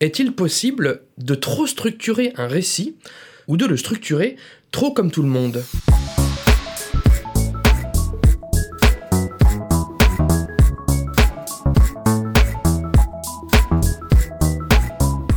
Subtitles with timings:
[0.00, 2.94] Est-il possible de trop structurer un récit
[3.48, 4.36] ou de le structurer
[4.70, 5.64] trop comme tout le monde?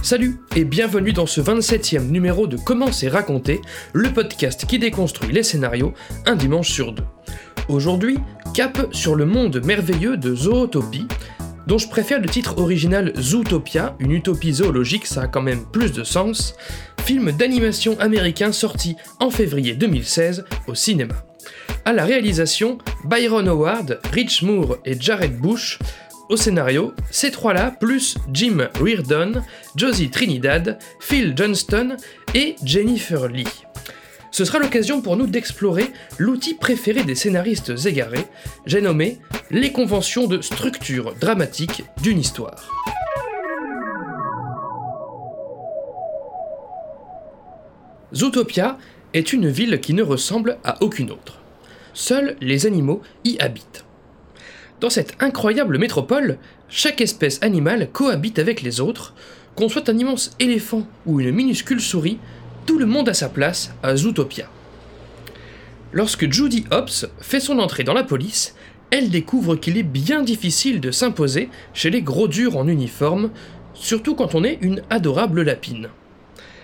[0.04, 3.62] Salut et bienvenue dans ce 27e numéro de Comment c'est raconté,
[3.94, 5.96] le podcast qui déconstruit les scénarios
[6.28, 7.06] un dimanche sur deux.
[7.68, 8.20] Aujourd'hui,
[8.54, 11.08] cap sur le monde merveilleux de Zootopie,
[11.68, 15.92] dont je préfère le titre original Zootopia, une utopie zoologique, ça a quand même plus
[15.92, 16.56] de sens,
[17.04, 21.16] film d'animation américain sorti en février 2016 au cinéma.
[21.86, 25.80] À la réalisation, Byron Howard, Rich Moore et Jared Bush.
[26.30, 29.42] Au scénario, ces trois-là, plus Jim Reardon,
[29.76, 31.98] Josie Trinidad, Phil Johnston
[32.34, 33.66] et Jennifer Lee.
[34.32, 38.28] Ce sera l'occasion pour nous d'explorer l'outil préféré des scénaristes égarés,
[38.66, 42.70] j'ai nommé les conventions de structure dramatique d'une histoire.
[48.14, 48.78] Zootopia
[49.14, 51.40] est une ville qui ne ressemble à aucune autre.
[51.94, 53.84] Seuls les animaux y habitent.
[54.80, 56.38] Dans cette incroyable métropole,
[56.70, 59.14] chaque espèce animale cohabite avec les autres,
[59.56, 62.18] qu'on soit un immense éléphant ou une minuscule souris,
[62.66, 64.50] tout le monde a sa place à Zootopia.
[65.94, 68.56] Lorsque Judy Hopps fait son entrée dans la police,
[68.92, 73.32] elle découvre qu'il est bien difficile de s'imposer chez les gros durs en uniforme,
[73.74, 75.90] surtout quand on est une adorable lapine.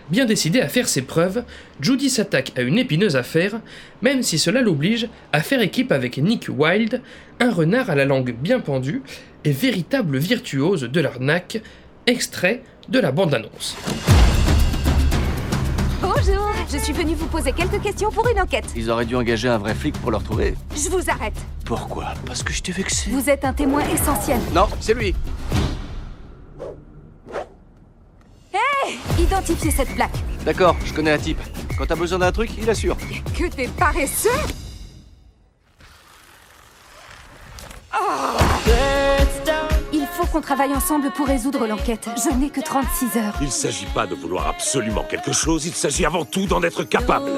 [0.10, 1.44] Bien décidée à faire ses preuves,
[1.82, 3.60] Judy s'attaque à une épineuse affaire,
[4.02, 7.02] même si cela l'oblige à faire équipe avec Nick Wilde,
[7.42, 9.02] un renard à la langue bien pendue
[9.44, 11.62] et véritable virtuose de l'arnaque,
[12.06, 13.76] extrait de la bande-annonce.
[16.18, 18.66] Bonjour, je suis venue vous poser quelques questions pour une enquête.
[18.76, 20.56] Ils auraient dû engager un vrai flic pour le retrouver.
[20.76, 21.36] Je vous arrête.
[21.64, 22.14] Pourquoi?
[22.26, 23.12] Parce que je t'ai vexé.
[23.12, 24.40] Vous êtes un témoin essentiel.
[24.52, 25.14] Non, c'est lui.
[29.20, 30.18] Identifiez cette plaque.
[30.44, 31.40] D'accord, je connais un type.
[31.78, 32.98] Quand t'as besoin d'un truc, il assure.
[33.38, 34.30] Que t'es paresseux
[38.66, 39.77] Il
[40.18, 42.10] faut qu'on travaille ensemble pour résoudre l'enquête.
[42.18, 43.36] Je n'ai que 36 heures.
[43.40, 47.30] Il s'agit pas de vouloir absolument quelque chose, il s'agit avant tout d'en être capable.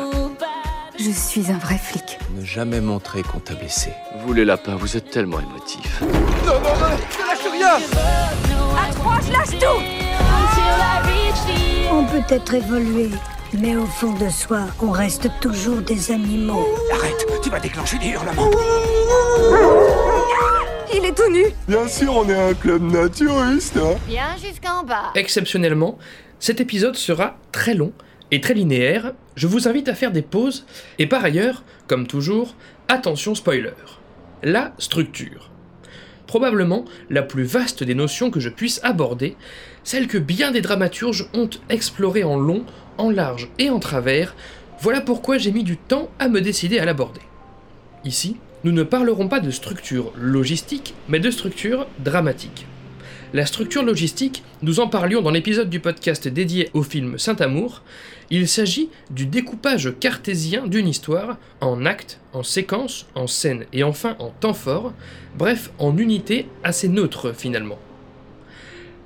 [0.98, 2.18] Je suis un vrai flic.
[2.38, 3.92] Ne jamais montrer qu'on t'a blessé.
[4.26, 6.02] Vous les lapins, vous êtes tellement émotifs.
[8.78, 9.66] À trois, je lâche tout
[11.92, 13.10] On peut être évolué,
[13.60, 16.66] mais au fond de soi, on reste toujours des animaux.
[16.94, 18.50] Arrête, tu vas déclencher des hurlements.
[20.96, 23.78] Il est tout nu Bien sûr, on est un club naturiste.
[23.78, 23.96] hein.
[24.08, 25.12] Bien jusqu'en bas.
[25.16, 25.98] Exceptionnellement,
[26.40, 27.92] cet épisode sera très long
[28.32, 30.66] et très linéaire, je vous invite à faire des pauses,
[31.00, 32.56] et par ailleurs, comme toujours,
[32.88, 33.74] attention spoiler.
[34.44, 35.50] La structure.
[36.28, 39.36] Probablement la plus vaste des notions que je puisse aborder,
[39.84, 42.66] celle que bien des dramaturges ont explorée en long,
[43.00, 44.36] en large et en travers,
[44.82, 47.22] voilà pourquoi j'ai mis du temps à me décider à l'aborder.
[48.06, 52.66] Ici, nous ne parlerons pas de structure logistique, mais de structure dramatique.
[53.32, 57.84] La structure logistique, nous en parlions dans l'épisode du podcast dédié au film Saint-Amour.
[58.32, 64.16] Il s'agit du découpage cartésien d'une histoire en actes, en séquences, en scènes et enfin
[64.18, 64.94] en temps fort,
[65.38, 67.78] bref, en unités assez neutres finalement.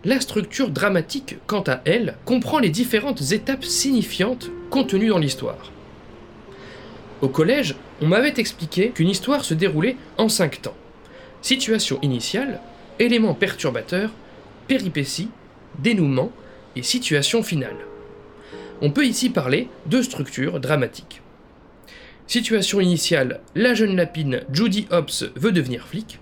[0.05, 5.72] La structure dramatique, quant à elle, comprend les différentes étapes signifiantes contenues dans l'histoire.
[7.23, 10.75] Au collège, on m'avait expliqué qu'une histoire se déroulait en cinq temps.
[11.41, 12.59] Situation initiale,
[12.99, 14.11] éléments perturbateurs,
[14.67, 15.29] péripéties,
[15.79, 16.33] dénouement
[16.75, 17.77] et situation finale.
[18.81, 21.21] On peut ici parler de structure dramatique.
[22.27, 26.19] Situation initiale, la jeune lapine Judy Hopps veut devenir flic.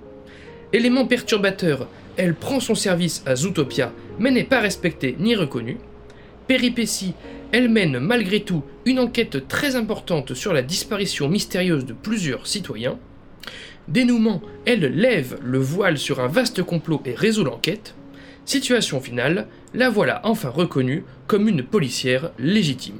[0.71, 5.79] Élément perturbateur, elle prend son service à Zootopia mais n'est pas respectée ni reconnue.
[6.45, 7.15] Péripétie,
[7.51, 12.97] elle mène malgré tout une enquête très importante sur la disparition mystérieuse de plusieurs citoyens.
[13.87, 17.95] Dénouement, elle lève le voile sur un vaste complot et résout l'enquête.
[18.45, 22.99] Situation finale, la voilà enfin reconnue comme une policière légitime.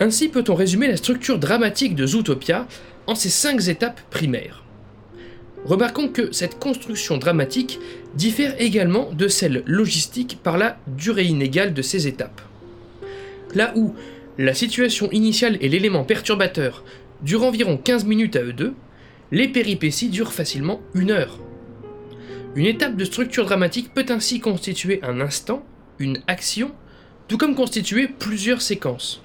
[0.00, 2.66] Ainsi peut-on résumer la structure dramatique de Zootopia
[3.06, 4.62] en ces cinq étapes primaires.
[5.64, 7.80] Remarquons que cette construction dramatique
[8.14, 12.40] diffère également de celle logistique par la durée inégale de ces étapes.
[13.54, 13.94] Là où
[14.36, 16.84] la situation initiale et l'élément perturbateur
[17.22, 18.74] durent environ 15 minutes à eux deux,
[19.32, 21.38] les péripéties durent facilement une heure.
[22.54, 25.64] Une étape de structure dramatique peut ainsi constituer un instant,
[25.98, 26.72] une action,
[27.26, 29.22] tout comme constituer plusieurs séquences.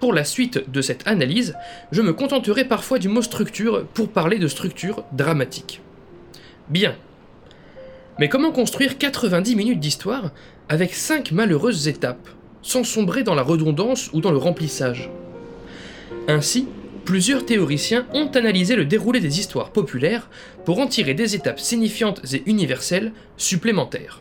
[0.00, 1.56] Pour la suite de cette analyse,
[1.90, 5.80] je me contenterai parfois du mot structure pour parler de structure dramatique.
[6.68, 6.94] Bien.
[8.20, 10.30] Mais comment construire 90 minutes d'histoire
[10.68, 12.28] avec 5 malheureuses étapes,
[12.68, 15.10] sans sombrer dans la redondance ou dans le remplissage
[16.28, 16.68] Ainsi,
[17.06, 20.28] plusieurs théoriciens ont analysé le déroulé des histoires populaires
[20.66, 24.20] pour en tirer des étapes signifiantes et universelles supplémentaires.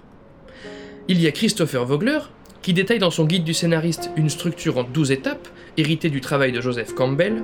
[1.09, 2.19] Il y a Christopher Vogler,
[2.61, 6.53] qui détaille dans son guide du scénariste une structure en 12 étapes, héritée du travail
[6.53, 7.43] de Joseph Campbell,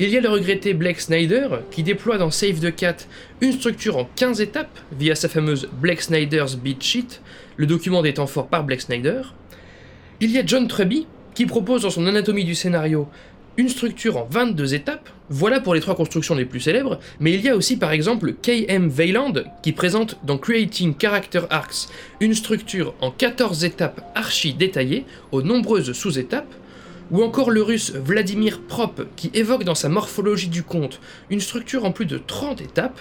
[0.00, 2.98] il y a le regretté Blake Snyder, qui déploie dans Save the Cat
[3.40, 7.20] une structure en 15 étapes via sa fameuse Blake Snyder's Beat Sheet,
[7.56, 9.22] le document des temps forts par Blake Snyder.
[10.20, 11.06] Il y a John Truby,
[11.36, 13.06] qui propose dans son anatomie du scénario
[13.56, 17.40] une structure en 22 étapes, voilà pour les trois constructions les plus célèbres, mais il
[17.40, 18.88] y a aussi par exemple K.M.
[18.88, 19.32] Veiland
[19.62, 21.86] qui présente dans Creating Character Arcs
[22.18, 26.52] une structure en 14 étapes archi détaillées aux nombreuses sous-étapes,
[27.12, 31.00] ou encore le russe Vladimir Prop qui évoque dans sa morphologie du conte
[31.30, 33.00] une structure en plus de 30 étapes,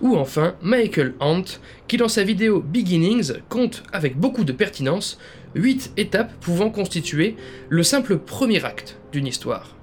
[0.00, 1.44] ou enfin Michael Hunt
[1.86, 5.18] qui dans sa vidéo Beginnings compte avec beaucoup de pertinence
[5.54, 7.36] 8 étapes pouvant constituer
[7.68, 9.74] le simple premier acte d'une histoire.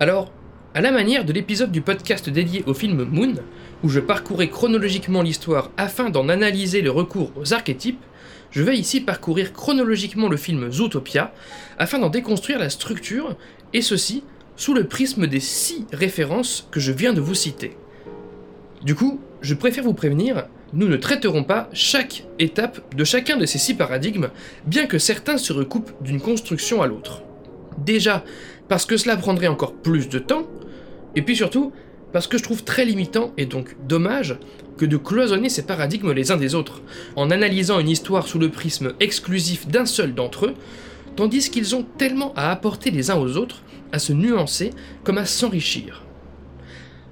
[0.00, 0.32] Alors,
[0.74, 3.34] à la manière de l'épisode du podcast dédié au film Moon,
[3.82, 8.00] où je parcourais chronologiquement l'histoire afin d'en analyser le recours aux archétypes,
[8.50, 11.32] je vais ici parcourir chronologiquement le film Zootopia
[11.78, 13.36] afin d'en déconstruire la structure,
[13.72, 14.24] et ceci
[14.56, 17.76] sous le prisme des six références que je viens de vous citer.
[18.84, 23.46] Du coup, je préfère vous prévenir, nous ne traiterons pas chaque étape de chacun de
[23.46, 24.30] ces six paradigmes,
[24.66, 27.22] bien que certains se recoupent d'une construction à l'autre.
[27.78, 28.24] Déjà,
[28.68, 30.46] parce que cela prendrait encore plus de temps,
[31.14, 31.72] et puis surtout,
[32.12, 34.38] parce que je trouve très limitant et donc dommage
[34.78, 36.82] que de cloisonner ces paradigmes les uns des autres,
[37.16, 40.54] en analysant une histoire sous le prisme exclusif d'un seul d'entre eux,
[41.16, 44.70] tandis qu'ils ont tellement à apporter les uns aux autres, à se nuancer
[45.04, 46.02] comme à s'enrichir.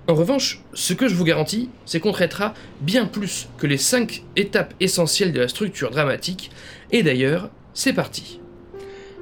[0.08, 4.24] En revanche, ce que je vous garantis, c'est qu'on traitera bien plus que les 5
[4.36, 6.50] étapes essentielles de la structure dramatique,
[6.90, 8.40] et d'ailleurs, c'est parti.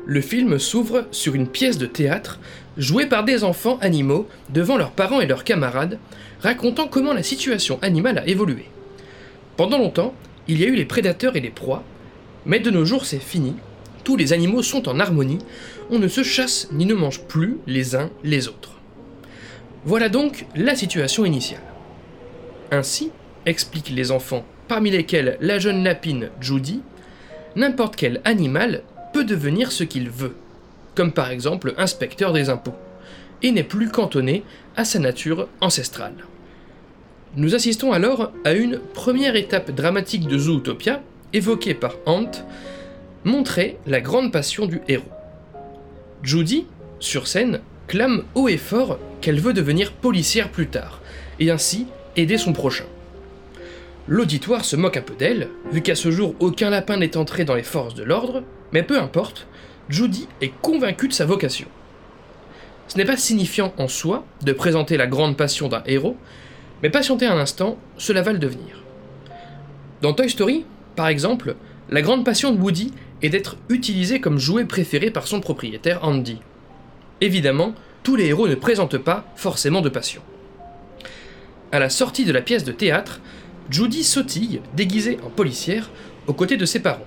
[0.07, 2.41] Le film s'ouvre sur une pièce de théâtre
[2.79, 5.99] jouée par des enfants animaux devant leurs parents et leurs camarades,
[6.41, 8.67] racontant comment la situation animale a évolué.
[9.57, 10.15] Pendant longtemps,
[10.47, 11.83] il y a eu les prédateurs et les proies,
[12.47, 13.55] mais de nos jours c'est fini,
[14.05, 15.41] tous les animaux sont en harmonie,
[15.91, 18.78] on ne se chasse ni ne mange plus les uns les autres.
[19.85, 21.63] Voilà donc la situation initiale.
[22.71, 23.11] Ainsi,
[23.47, 26.83] expliquent les enfants, parmi lesquels la jeune lapine Judy,
[27.57, 28.83] n'importe quel animal
[29.13, 30.37] peut devenir ce qu'il veut,
[30.95, 32.75] comme par exemple inspecteur des impôts,
[33.43, 34.43] et n'est plus cantonné
[34.77, 36.27] à sa nature ancestrale.
[37.37, 41.03] Nous assistons alors à une première étape dramatique de Zootopia,
[41.33, 42.31] évoquée par Hunt,
[43.25, 45.05] montrer la grande passion du héros.
[46.23, 46.67] Judy,
[46.99, 51.01] sur scène, clame haut et fort qu'elle veut devenir policière plus tard,
[51.41, 51.87] et ainsi
[52.17, 52.85] aider son prochain.
[54.07, 57.55] L'auditoire se moque un peu d'elle, vu qu'à ce jour aucun lapin n'est entré dans
[57.55, 58.43] les forces de l'ordre,
[58.73, 59.47] mais peu importe,
[59.89, 61.67] Judy est convaincue de sa vocation.
[62.89, 66.17] Ce n'est pas signifiant en soi de présenter la grande passion d'un héros,
[66.83, 68.83] mais patienter un instant, cela va le devenir.
[70.01, 70.65] Dans Toy Story,
[70.95, 71.57] par exemple,
[71.91, 72.93] la grande passion de Woody
[73.23, 76.39] est d'être utilisé comme jouet préféré par son propriétaire Andy.
[77.21, 80.23] Évidemment, tous les héros ne présentent pas forcément de passion.
[81.73, 83.21] À la sortie de la pièce de théâtre,
[83.71, 85.91] Judy sautille, déguisée en policière,
[86.27, 87.07] aux côtés de ses parents.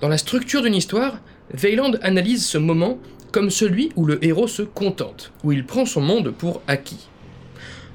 [0.00, 1.18] Dans la structure d'une histoire,
[1.52, 2.98] Veiland analyse ce moment
[3.32, 7.08] comme celui où le héros se contente, où il prend son monde pour acquis.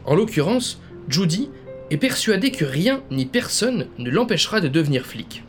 [0.05, 0.79] En l'occurrence,
[1.09, 1.49] Judy
[1.89, 5.43] est persuadée que rien ni personne ne l'empêchera de devenir flic.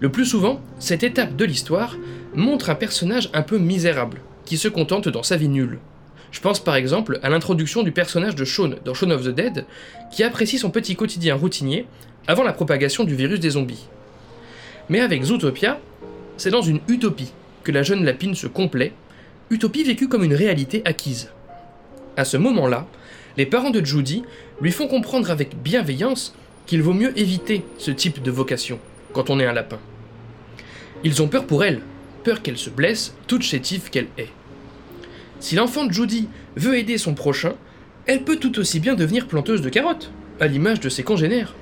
[0.00, 1.96] Le plus souvent, cette étape de l'histoire
[2.34, 5.78] montre un personnage un peu misérable, qui se contente dans sa vie nulle.
[6.32, 9.64] Je pense par exemple à l'introduction du personnage de Shaun dans Shaun of the Dead,
[10.12, 11.86] qui apprécie son petit quotidien routinier
[12.26, 13.88] avant la propagation du virus des zombies.
[14.88, 15.80] Mais avec Zootopia,
[16.36, 17.32] c'est dans une utopie
[17.64, 18.92] que la jeune lapine se complaît,
[19.50, 21.30] utopie vécue comme une réalité acquise.
[22.16, 22.86] À ce moment-là,
[23.36, 24.22] les parents de Judy
[24.60, 26.34] lui font comprendre avec bienveillance
[26.66, 28.78] qu'il vaut mieux éviter ce type de vocation
[29.12, 29.78] quand on est un lapin.
[31.02, 31.80] Ils ont peur pour elle,
[32.22, 34.30] peur qu'elle se blesse, toute chétive qu'elle est.
[35.40, 37.54] Si l'enfant de Judy veut aider son prochain,
[38.06, 40.10] elle peut tout aussi bien devenir planteuse de carottes,
[40.40, 41.54] à l'image de ses congénères.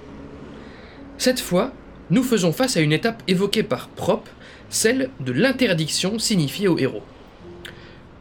[1.16, 1.72] Cette fois,
[2.10, 4.28] nous faisons face à une étape évoquée par Prop,
[4.70, 7.02] celle de l'interdiction signifiée au héros.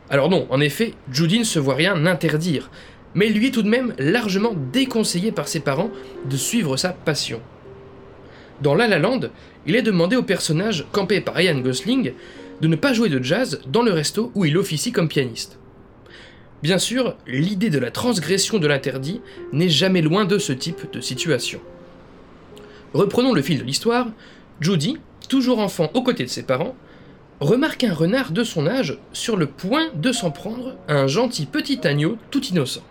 [0.10, 2.70] Alors non, en effet, Judy ne se voit rien interdire,
[3.14, 5.92] mais lui est tout de même largement déconseillé par ses parents
[6.26, 7.42] de suivre sa passion.
[8.62, 9.22] Dans La La Land,
[9.68, 12.14] il est demandé au personnage campé par Ryan Gosling
[12.62, 15.60] de ne pas jouer de jazz dans le resto où il officie comme pianiste.
[16.64, 19.22] Bien sûr, l'idée de la transgression de l'interdit
[19.52, 21.60] n'est jamais loin de ce type de situation.
[22.94, 24.08] Reprenons le fil de l'histoire.
[24.60, 24.98] Judy,
[25.30, 26.76] toujours enfant aux côtés de ses parents,
[27.40, 31.46] remarque un renard de son âge sur le point de s'en prendre à un gentil
[31.46, 32.82] petit agneau tout innocent.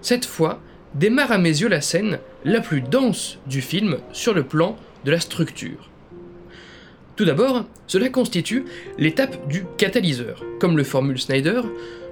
[0.00, 0.60] Cette fois
[0.94, 4.76] démarre à mes yeux la scène la plus dense du film sur le plan
[5.06, 5.88] de la structure.
[7.14, 8.66] Tout d'abord, cela constitue
[8.98, 11.62] l'étape du catalyseur, comme le formule Snyder,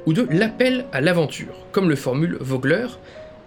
[0.07, 2.87] ou de l'appel à l'aventure, comme le formule Vogler.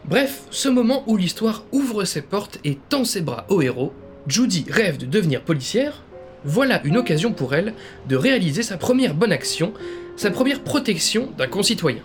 [0.05, 3.93] Bref, ce moment où l'histoire ouvre ses portes et tend ses bras au héros,
[4.27, 6.03] Judy rêve de devenir policière,
[6.43, 7.73] voilà une occasion pour elle
[8.07, 9.73] de réaliser sa première bonne action,
[10.17, 12.03] sa première protection d'un concitoyen.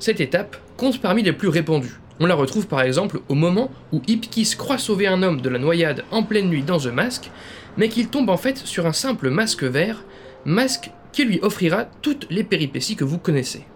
[0.00, 2.00] Cette étape compte parmi les plus répandues.
[2.20, 5.58] On la retrouve par exemple au moment où Ipkiss croit sauver un homme de la
[5.58, 7.30] noyade en pleine nuit dans The Mask,
[7.76, 10.02] mais qu'il tombe en fait sur un simple masque vert,
[10.46, 13.66] masque qui lui offrira toutes les péripéties que vous connaissez.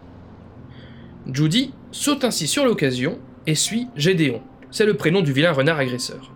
[1.31, 4.41] Judy saute ainsi sur l'occasion et suit Gédéon,
[4.71, 6.33] c'est le prénom du vilain renard agresseur.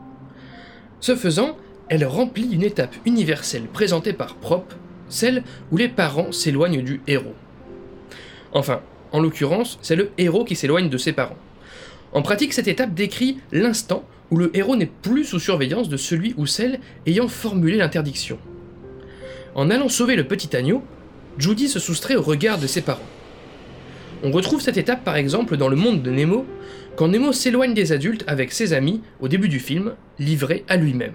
[1.00, 1.57] Ce faisant,
[1.88, 4.75] elle remplit une étape universelle présentée par Prop,
[5.09, 7.35] celle où les parents s'éloignent du héros.
[8.52, 11.36] Enfin, en l'occurrence, c'est le héros qui s'éloigne de ses parents.
[12.12, 16.34] En pratique, cette étape décrit l'instant où le héros n'est plus sous surveillance de celui
[16.36, 18.38] ou celle ayant formulé l'interdiction.
[19.54, 20.82] En allant sauver le petit agneau,
[21.38, 23.00] Judy se soustrait au regard de ses parents.
[24.22, 26.46] On retrouve cette étape par exemple dans le monde de Nemo,
[26.96, 31.14] quand Nemo s'éloigne des adultes avec ses amis au début du film, livré à lui-même.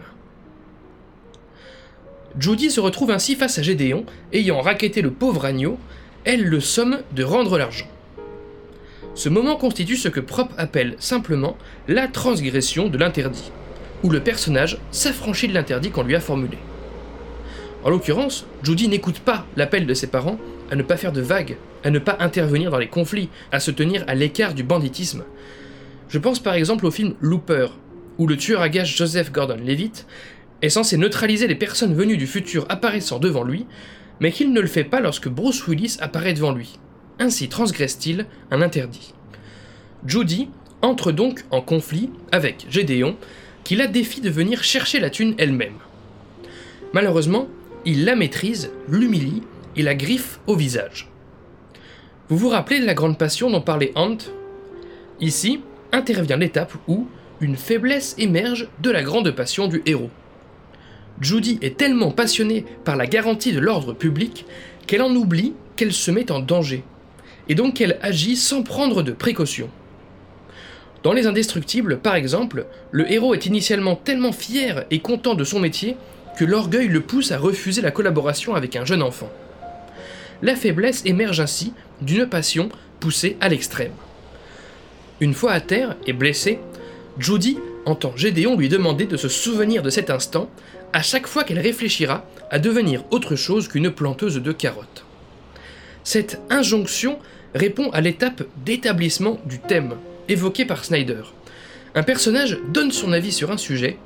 [2.40, 5.78] Judy se retrouve ainsi face à Gédéon, ayant raquetté le pauvre agneau,
[6.26, 7.88] elle le somme de rendre l'argent.
[9.16, 13.52] Ce moment constitue ce que Prop appelle simplement la transgression de l'interdit,
[14.02, 16.58] où le personnage s'affranchit de l'interdit qu'on lui a formulé.
[17.84, 20.40] En l'occurrence, Judy n'écoute pas l'appel de ses parents
[20.72, 23.72] à ne pas faire de vagues, à ne pas intervenir dans les conflits, à se
[23.72, 25.24] tenir à l'écart du banditisme.
[26.08, 27.68] Je pense par exemple au film Looper,
[28.18, 30.08] où le tueur à gages Joseph Gordon-Levitt
[30.62, 33.66] est censé neutraliser les personnes venues du futur apparaissant devant lui,
[34.20, 36.80] mais qu'il ne le fait pas lorsque Bruce Willis apparaît devant lui.
[37.20, 39.14] Ainsi transgresse-t-il un interdit.
[40.06, 40.50] Judy
[40.82, 43.16] entre donc en conflit avec Gédéon,
[43.64, 45.78] qui la défie de venir chercher la thune elle-même.
[46.94, 47.48] Malheureusement,
[47.86, 49.44] il la maîtrise, l'humilie
[49.76, 51.10] et la griffe au visage.
[52.30, 54.18] Vous vous rappelez de la grande passion dont parlait Hunt?
[55.20, 57.08] Ici intervient l'étape où
[57.40, 60.10] une faiblesse émerge de la grande passion du héros.
[61.24, 64.46] Judy est tellement passionnée par la garantie de l'ordre public
[64.88, 66.84] qu'elle en oublie qu'elle se met en danger,
[67.50, 69.70] et donc qu'elle agit sans prendre de précautions.
[71.02, 75.60] Dans Les Indestructibles, par exemple, le héros est initialement tellement fier et content de son
[75.60, 75.98] métier
[76.38, 79.30] que l'orgueil le pousse à refuser la collaboration avec un jeune enfant.
[80.42, 83.92] La faiblesse émerge ainsi d'une passion poussée à l'extrême.
[85.20, 86.60] Une fois à terre et blessée,
[87.18, 90.50] Judy entend Gédéon lui demander de se souvenir de cet instant
[90.94, 95.06] à chaque fois qu'elle réfléchira à devenir autre chose qu'une planteuse de carottes.
[96.04, 97.18] Cette injonction
[97.56, 99.96] répond à l'étape d'établissement du thème,
[100.30, 101.24] évoqué par Snyder.
[101.96, 103.98] Un personnage donne son avis sur un sujet,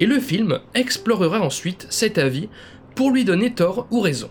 [0.00, 2.48] et le film explorera ensuite cet avis
[2.94, 4.30] pour lui donner tort ou raison.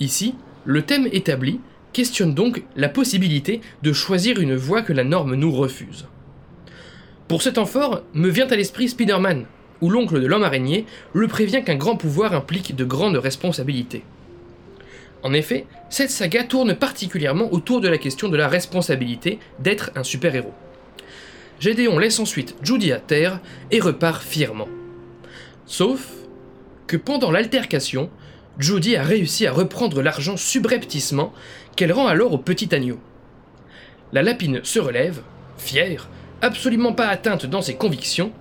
[0.00, 0.34] Ici,
[0.64, 1.60] le thème établi
[1.92, 6.06] questionne donc la possibilité de choisir une voie que la norme nous refuse.
[7.28, 9.46] Pour cet fort, me vient à l'esprit Spider-Man,
[9.82, 14.04] où l'oncle de l'homme araignée le prévient qu'un grand pouvoir implique de grandes responsabilités.
[15.22, 20.04] En effet, cette saga tourne particulièrement autour de la question de la responsabilité d'être un
[20.04, 20.54] super-héros.
[21.60, 24.68] Gédéon laisse ensuite Judy à terre et repart fièrement.
[25.66, 26.08] Sauf
[26.86, 28.10] que pendant l'altercation,
[28.58, 31.32] Judy a réussi à reprendre l'argent subrepticement
[31.76, 32.98] qu'elle rend alors au petit agneau.
[34.12, 35.22] La lapine se relève,
[35.56, 36.08] fière,
[36.42, 38.32] absolument pas atteinte dans ses convictions,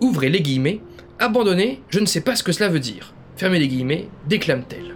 [0.00, 0.80] ouvrez les guillemets,
[1.18, 3.14] abandonner, je ne sais pas ce que cela veut dire.
[3.36, 4.94] Fermez les guillemets, déclame-t-elle.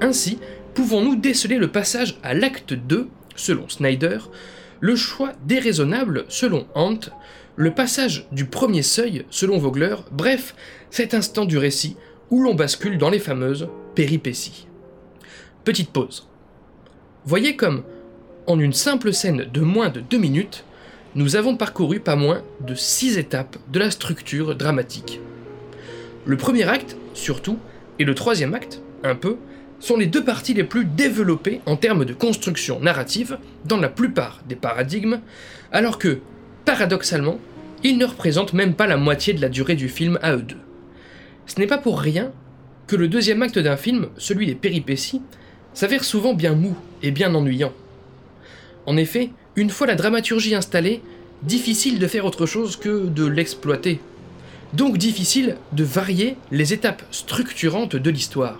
[0.00, 0.38] Ainsi,
[0.74, 4.18] pouvons-nous déceler le passage à l'acte 2, selon Snyder,
[4.80, 7.00] le choix déraisonnable, selon Hunt,
[7.56, 10.54] le passage du premier seuil, selon Vogler, bref,
[10.90, 11.96] cet instant du récit
[12.30, 14.68] où l'on bascule dans les fameuses péripéties.
[15.64, 16.28] Petite pause.
[17.24, 17.82] Voyez comme,
[18.46, 20.64] en une simple scène de moins de deux minutes,
[21.14, 25.20] nous avons parcouru pas moins de six étapes de la structure dramatique.
[26.26, 27.58] Le premier acte, surtout,
[27.98, 29.36] et le troisième acte, un peu,
[29.80, 34.42] sont les deux parties les plus développées en termes de construction narrative dans la plupart
[34.48, 35.20] des paradigmes,
[35.72, 36.18] alors que,
[36.64, 37.38] paradoxalement,
[37.84, 40.56] ils ne représentent même pas la moitié de la durée du film à eux deux.
[41.46, 42.32] Ce n'est pas pour rien
[42.86, 45.22] que le deuxième acte d'un film, celui des péripéties,
[45.72, 47.72] s'avère souvent bien mou et bien ennuyant.
[48.84, 51.02] En effet, une fois la dramaturgie installée,
[51.42, 54.00] difficile de faire autre chose que de l'exploiter.
[54.72, 58.58] Donc difficile de varier les étapes structurantes de l'histoire.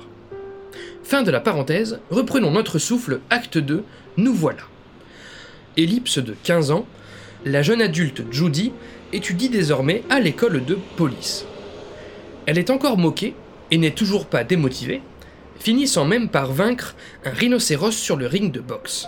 [1.05, 3.85] Fin de la parenthèse, reprenons notre souffle, acte 2,
[4.17, 4.63] nous voilà.
[5.77, 6.87] Ellipse de 15 ans,
[7.45, 8.73] la jeune adulte Judy
[9.13, 11.45] étudie désormais à l'école de police.
[12.47, 13.35] Elle est encore moquée
[13.71, 15.03] et n'est toujours pas démotivée,
[15.59, 19.07] finissant même par vaincre un rhinocéros sur le ring de boxe.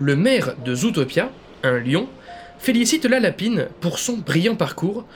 [0.00, 1.30] Le maire de Zootopia,
[1.62, 2.08] un lion,
[2.58, 5.06] félicite la lapine pour son brillant parcours,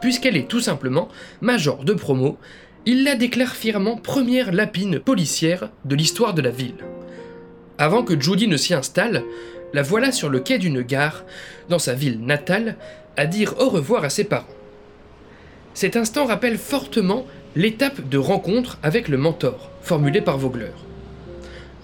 [0.00, 1.08] puisqu'elle est tout simplement
[1.40, 2.38] major de promo,
[2.86, 6.84] il la déclare fièrement première lapine policière de l'histoire de la ville.
[7.78, 9.22] Avant que Judy ne s'y installe,
[9.72, 11.24] la voilà sur le quai d'une gare,
[11.68, 12.76] dans sa ville natale,
[13.16, 14.46] à dire au revoir à ses parents.
[15.74, 20.72] Cet instant rappelle fortement l'étape de rencontre avec le mentor, formulée par Vogler.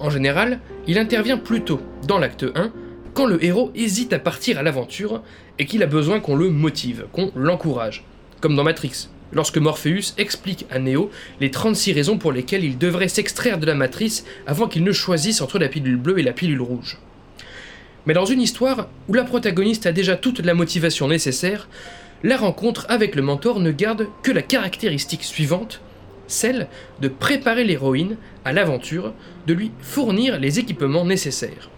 [0.01, 2.73] En général, il intervient plus tôt, dans l'acte 1,
[3.15, 5.23] quand le héros hésite à partir à l'aventure
[5.59, 8.05] et qu'il a besoin qu'on le motive, qu'on l'encourage.
[8.41, 13.09] Comme dans Matrix, lorsque Morpheus explique à Neo les 36 raisons pour lesquelles il devrait
[13.09, 16.63] s'extraire de la matrice avant qu'il ne choisisse entre la pilule bleue et la pilule
[16.63, 16.99] rouge.
[18.07, 21.69] Mais dans une histoire où la protagoniste a déjà toute la motivation nécessaire,
[22.23, 25.81] la rencontre avec le mentor ne garde que la caractéristique suivante,
[26.29, 26.69] celle
[27.01, 29.13] de préparer l'héroïne à l'aventure,
[29.47, 31.71] de lui fournir les équipements nécessaires.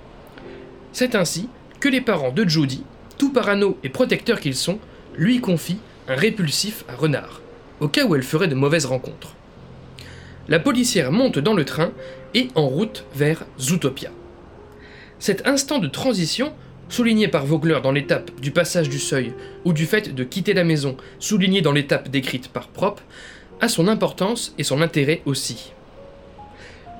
[0.92, 2.84] C'est ainsi que les parents de Judy,
[3.16, 4.78] tout parano et protecteurs qu'ils sont,
[5.16, 7.40] lui confient un répulsif à renard,
[7.80, 9.34] au cas où elle ferait de mauvaises rencontres.
[10.48, 11.92] La policière monte dans le train
[12.34, 14.10] et en route vers Zootopia.
[15.18, 16.52] Cet instant de transition,
[16.88, 19.32] souligné par Vogler dans l'étape du passage du seuil
[19.64, 23.00] ou du fait de quitter la maison, souligné dans l'étape décrite par Prop,
[23.60, 25.72] a son importance et son intérêt aussi.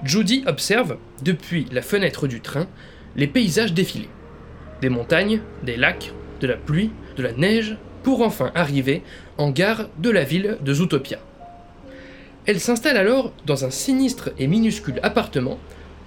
[0.04, 2.66] Judy observe, depuis la fenêtre du train,
[3.16, 4.08] les paysages défiler.
[4.80, 9.02] Des montagnes, des lacs, de la pluie, de la neige, pour enfin arriver
[9.36, 11.18] en gare de la ville de Zootopia.
[12.46, 15.58] Elle s'installe alors dans un sinistre et minuscule appartement,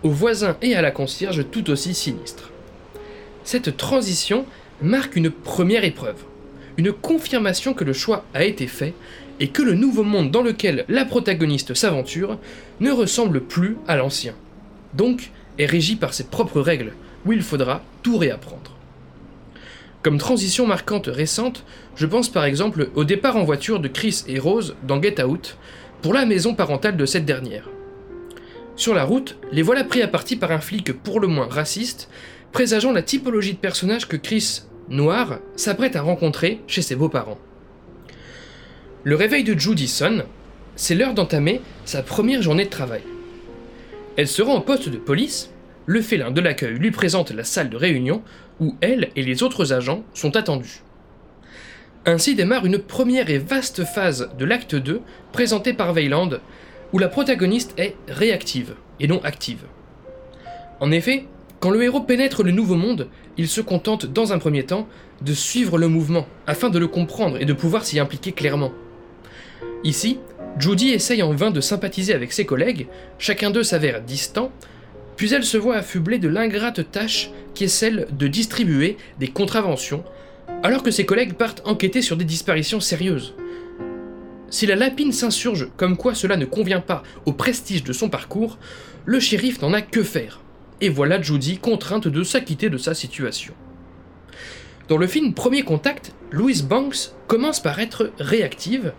[0.01, 2.49] aux voisins et à la concierge tout aussi sinistre.
[3.43, 4.45] Cette transition
[4.81, 6.23] marque une première épreuve,
[6.77, 8.93] une confirmation que le choix a été fait
[9.39, 12.37] et que le nouveau monde dans lequel la protagoniste s'aventure
[12.79, 14.33] ne ressemble plus à l'ancien.
[14.93, 16.93] Donc est régi par ses propres règles,
[17.25, 18.77] où il faudra tout réapprendre.
[20.01, 21.63] Comme transition marquante récente,
[21.95, 25.57] je pense par exemple au départ en voiture de Chris et Rose dans Get Out,
[26.01, 27.69] pour la maison parentale de cette dernière.
[28.75, 32.09] Sur la route, les voilà pris à partie par un flic pour le moins raciste,
[32.51, 37.39] présageant la typologie de personnage que Chris, noir, s'apprête à rencontrer chez ses beaux-parents.
[39.05, 40.23] Le réveil de Judy sonne,
[40.77, 43.01] c'est l'heure d'entamer sa première journée de travail.
[44.15, 45.51] Elle se rend au poste de police,
[45.85, 48.21] le félin de l'accueil lui présente la salle de réunion
[48.61, 50.83] où elle et les autres agents sont attendus.
[52.05, 55.01] Ainsi démarre une première et vaste phase de l'acte 2
[55.33, 56.29] présentée par Veiland,
[56.93, 59.65] où la protagoniste est réactive et non active.
[60.79, 61.25] En effet,
[61.59, 64.87] quand le héros pénètre le nouveau monde, il se contente dans un premier temps
[65.21, 68.71] de suivre le mouvement afin de le comprendre et de pouvoir s'y impliquer clairement.
[69.83, 70.19] Ici,
[70.59, 74.51] Judy essaye en vain de sympathiser avec ses collègues, chacun d'eux s'avère distant,
[75.17, 80.03] puis elle se voit affublée de l'ingrate tâche qui est celle de distribuer des contraventions,
[80.63, 83.35] alors que ses collègues partent enquêter sur des disparitions sérieuses.
[84.49, 88.59] Si la lapine s'insurge comme quoi cela ne convient pas au prestige de son parcours,
[89.05, 90.41] le shérif n'en a que faire.
[90.79, 93.53] Et voilà Judy contrainte de s'acquitter de sa situation.
[94.87, 98.93] Dans le film Premier Contact, Louise Banks commence par être réactive,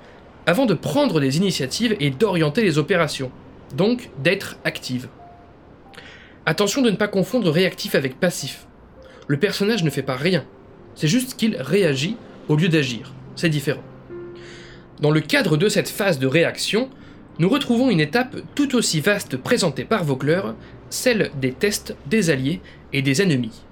[0.47, 3.31] avant de prendre des initiatives et d'orienter les opérations,
[3.77, 5.09] donc d'être active.
[6.47, 8.67] Attention de ne pas confondre réactif avec passif.
[9.27, 10.45] Le personnage ne fait pas rien,
[10.95, 12.17] c'est juste qu'il réagit
[12.49, 13.83] au lieu d'agir, c'est différent.
[15.01, 16.91] Dans le cadre de cette phase de réaction,
[17.39, 20.43] nous retrouvons une étape tout aussi vaste présentée par Vogler,
[20.91, 22.61] celle des tests des alliés
[22.93, 23.63] et des ennemis.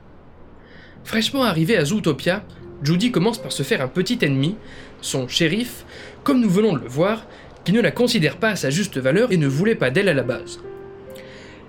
[1.05, 2.45] Fraîchement arrivé à Zootopia,
[2.83, 4.57] Judy commence par se faire un petit ennemi,
[5.01, 5.85] son shérif,
[6.25, 7.27] comme nous venons de le voir,
[7.65, 10.15] qui ne la considère pas à sa juste valeur et ne voulait pas d'elle à
[10.15, 10.61] la base.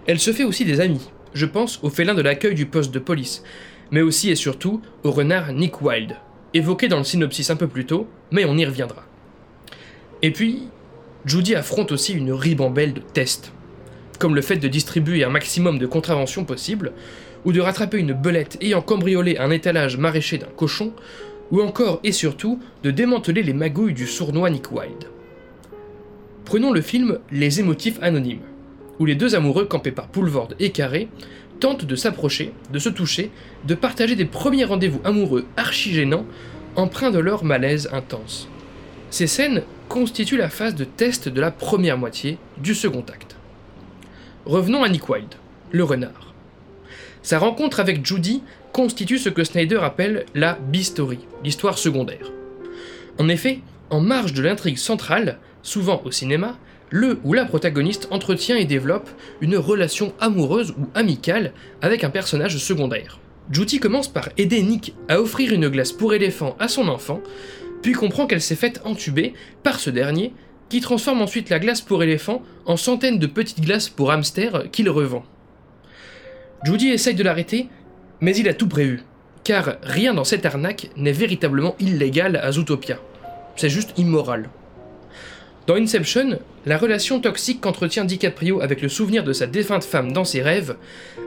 [0.07, 2.99] Elle se fait aussi des amis, je pense au félin de l'accueil du poste de
[2.99, 3.43] police,
[3.91, 6.15] mais aussi et surtout au renard Nick Wilde,
[6.53, 9.03] évoqué dans le synopsis un peu plus tôt, mais on y reviendra.
[10.21, 10.63] Et puis,
[11.25, 13.53] Judy affronte aussi une ribambelle de tests,
[14.19, 16.93] comme le fait de distribuer un maximum de contraventions possibles,
[17.45, 20.93] ou de rattraper une belette ayant cambriolé un étalage maraîcher d'un cochon,
[21.51, 25.07] ou encore et surtout de démanteler les magouilles du sournois Nick Wilde.
[26.45, 28.41] Prenons le film Les émotifs anonymes,
[28.99, 31.07] où les deux amoureux campés par Poulvord et Carré
[31.59, 33.31] tentent de s'approcher, de se toucher,
[33.65, 36.25] de partager des premiers rendez-vous amoureux archi gênants,
[36.75, 38.49] empreints de leur malaise intense.
[39.09, 43.35] Ces scènes constituent la phase de test de la première moitié du second acte.
[44.45, 45.35] Revenons à Nick Wilde,
[45.71, 46.32] le renard.
[47.23, 52.31] Sa rencontre avec Judy constitue ce que Snyder appelle la B-story, l'histoire secondaire.
[53.17, 56.57] En effet, en marge de l'intrigue centrale, souvent au cinéma,
[56.89, 59.09] le ou la protagoniste entretient et développe
[59.39, 63.19] une relation amoureuse ou amicale avec un personnage secondaire.
[63.49, 67.21] Judy commence par aider Nick à offrir une glace pour éléphant à son enfant,
[67.81, 69.33] puis comprend qu'elle s'est faite entuber
[69.63, 70.33] par ce dernier,
[70.67, 74.89] qui transforme ensuite la glace pour éléphant en centaines de petites glaces pour hamster qu'il
[74.89, 75.23] revend.
[76.63, 77.67] Judy essaye de l'arrêter,
[78.21, 79.03] mais il a tout prévu,
[79.43, 82.99] car rien dans cette arnaque n'est véritablement illégal à Zootopia.
[83.57, 84.49] C'est juste immoral.
[85.67, 90.23] Dans Inception, la relation toxique qu'entretient DiCaprio avec le souvenir de sa défunte femme dans
[90.23, 90.75] ses rêves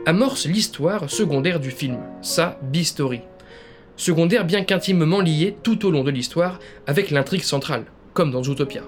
[0.06, 3.20] amorce l'histoire secondaire du film, sa B-story.
[3.96, 8.82] Secondaire bien qu'intimement liée tout au long de l'histoire avec l'intrigue centrale, comme dans Zootopia.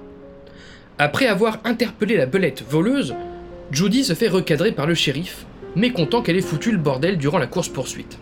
[0.99, 3.15] Après avoir interpellé la belette voleuse,
[3.71, 5.47] Judy se fait recadrer par le shérif,
[5.79, 8.19] mécontent qu'elle ait foutu le bordel durant la course-poursuite.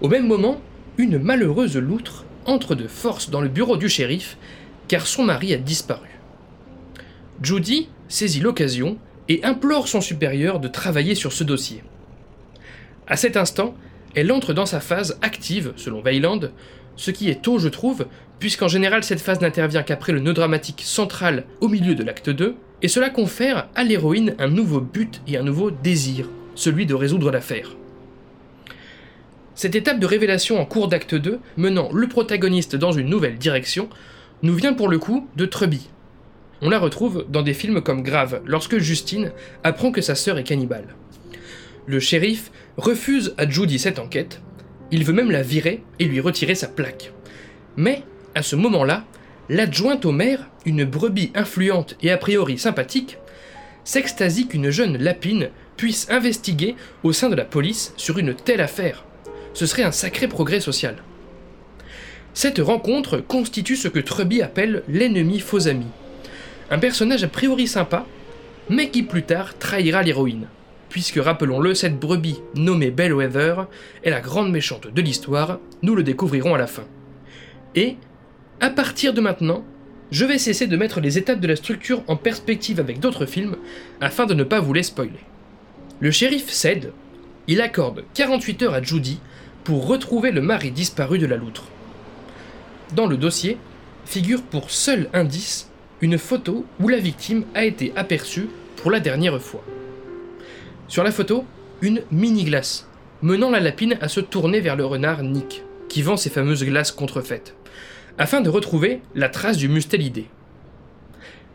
[0.00, 0.60] Au même moment,
[0.98, 4.36] une malheureuse loutre entre de force dans le bureau du shérif,
[4.88, 6.08] car son mari a disparu.
[7.42, 11.82] Judy saisit l'occasion et implore son supérieur de travailler sur ce dossier.
[13.06, 13.74] À cet instant,
[14.14, 16.40] elle entre dans sa phase active, selon Weyland,
[16.96, 18.06] ce qui est tôt, je trouve,
[18.42, 22.56] puisqu'en général cette phase n'intervient qu'après le nœud dramatique central au milieu de l'acte 2,
[22.82, 27.30] et cela confère à l'héroïne un nouveau but et un nouveau désir, celui de résoudre
[27.30, 27.76] l'affaire.
[29.54, 33.88] Cette étape de révélation en cours d'acte 2, menant le protagoniste dans une nouvelle direction,
[34.42, 35.88] nous vient pour le coup de Truby.
[36.62, 39.30] On la retrouve dans des films comme Grave, lorsque Justine
[39.62, 40.96] apprend que sa sœur est cannibale.
[41.86, 44.42] Le shérif refuse à Judy cette enquête,
[44.90, 47.12] il veut même la virer et lui retirer sa plaque.
[47.76, 48.02] Mais,
[48.34, 49.04] à ce moment-là,
[49.48, 53.18] l'adjointe au maire, une brebis influente et a priori sympathique,
[53.84, 59.04] s'extasie qu'une jeune lapine puisse investiguer au sein de la police sur une telle affaire.
[59.54, 60.96] Ce serait un sacré progrès social.
[62.34, 65.86] Cette rencontre constitue ce que Truby appelle l'ennemi faux ami.
[66.70, 68.06] Un personnage a priori sympa,
[68.70, 70.46] mais qui plus tard trahira l'héroïne.
[70.88, 73.54] Puisque, rappelons-le, cette brebis nommée Bellwether
[74.04, 76.84] est la grande méchante de l'histoire, nous le découvrirons à la fin.
[77.74, 77.96] Et,
[78.62, 79.64] à partir de maintenant,
[80.12, 83.56] je vais cesser de mettre les étapes de la structure en perspective avec d'autres films
[84.00, 85.18] afin de ne pas vous les spoiler.
[85.98, 86.92] Le shérif cède,
[87.48, 89.18] il accorde 48 heures à Judy
[89.64, 91.64] pour retrouver le mari disparu de la loutre.
[92.94, 93.58] Dans le dossier
[94.04, 95.68] figure pour seul indice
[96.00, 99.64] une photo où la victime a été aperçue pour la dernière fois.
[100.86, 101.44] Sur la photo,
[101.80, 102.86] une mini-glace,
[103.22, 106.92] menant la lapine à se tourner vers le renard Nick, qui vend ses fameuses glaces
[106.92, 107.56] contrefaites,
[108.18, 110.26] afin de retrouver la trace du mustélidé.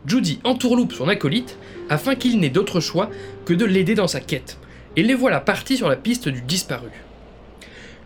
[0.06, 1.58] Judy entourloupe son acolyte
[1.90, 3.10] afin qu'il n'ait d'autre choix
[3.44, 4.58] que de l'aider dans sa quête,
[4.96, 6.90] et les voilà partis sur la piste du disparu.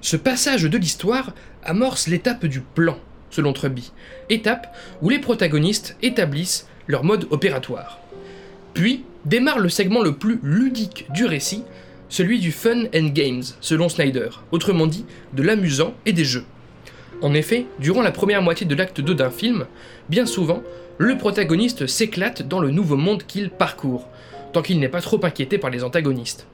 [0.01, 2.99] Ce passage de l'histoire amorce l'étape du plan,
[3.31, 3.93] selon Truby,
[4.31, 8.01] étape où les protagonistes établissent leur mode opératoire.
[8.75, 11.63] Puis démarre le segment le plus ludique du récit,
[12.09, 16.45] celui du fun and games, selon Snyder, autrement dit de l'amusant et des jeux.
[17.23, 19.67] En effet, durant la première moitié de l'acte 2 d'un film,
[20.09, 20.63] bien souvent,
[20.99, 24.09] le protagoniste s'éclate dans le nouveau monde qu'il parcourt,
[24.53, 26.49] tant qu'il n'est pas trop inquiété par les antagonistes.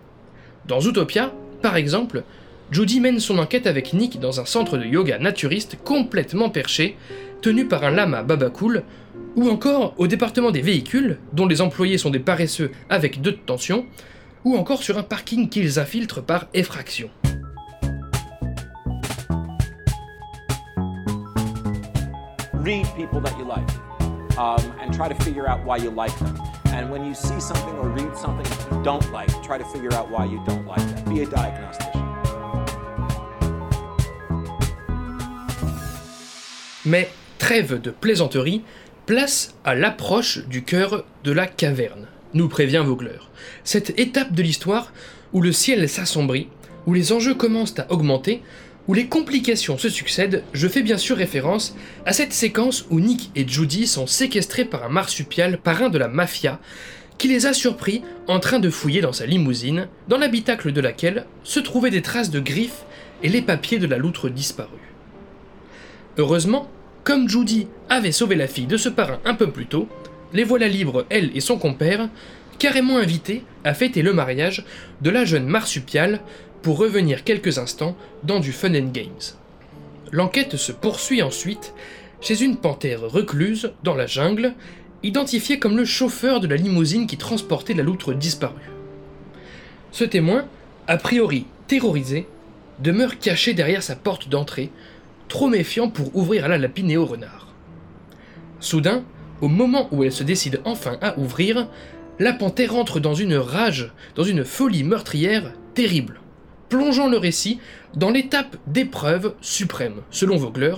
[0.67, 2.23] Dans Zootopia, par exemple,
[2.71, 6.97] Judy mène son enquête avec Nick dans un centre de yoga naturiste complètement perché,
[7.41, 8.83] tenu par un lama babacool,
[9.37, 13.39] ou encore au département des véhicules, dont les employés sont des paresseux avec deux de
[13.39, 13.87] tension,
[14.45, 17.09] ou encore sur un parking qu'ils infiltrent par effraction.
[22.69, 23.67] Read people that you like
[24.37, 26.39] um, and try to figure out why you like them.
[26.67, 29.95] And when you see something or read something that you don't like, try to figure
[29.95, 31.09] out why you don't like that.
[31.09, 32.03] Be a diagnostician.
[36.85, 38.63] Mais trêve de plaisanterie,
[39.07, 43.19] place à l'approche du cœur de la caverne, nous prévient Vogler.
[43.65, 44.93] Cette étape de l'histoire
[45.33, 46.51] où le ciel s'assombrit,
[46.85, 48.43] où les enjeux commencent à augmenter,
[48.89, 53.31] où les complications se succèdent, je fais bien sûr référence à cette séquence où Nick
[53.37, 56.59] et Judy sont séquestrés par un marsupial parrain de la mafia,
[57.19, 61.27] qui les a surpris en train de fouiller dans sa limousine, dans l'habitacle de laquelle
[61.45, 62.85] se trouvaient des traces de griffes
[63.23, 64.95] et les papiers de la loutre disparue.
[66.17, 66.71] Heureusement,
[67.05, 69.89] comme Judy avait sauvé la fille de ce parrain un peu plus tôt,
[70.33, 72.09] les voilà libres, elle et son compère,
[72.59, 74.65] carrément invité à fêter le mariage
[75.01, 76.21] de la jeune marsupiale
[76.63, 79.37] pour revenir quelques instants dans du Fun and Games.
[80.13, 81.75] L'enquête se poursuit ensuite
[82.21, 84.55] chez une panthère recluse dans la jungle,
[85.03, 88.71] identifiée comme le chauffeur de la limousine qui transportait la loutre disparue.
[89.93, 90.47] Ce témoin,
[90.87, 92.27] a priori terrorisé,
[92.81, 94.71] demeure caché derrière sa porte d'entrée,
[95.29, 97.49] trop méfiant pour ouvrir à la lapine et au renard.
[98.61, 99.05] Soudain,
[99.41, 101.69] au moment où elle se décide enfin à ouvrir,
[102.19, 106.21] la panthère entre dans une rage, dans une folie meurtrière terrible,
[106.69, 107.61] plongeant le récit
[107.95, 110.75] dans l'étape d'épreuve suprême, selon Vogler,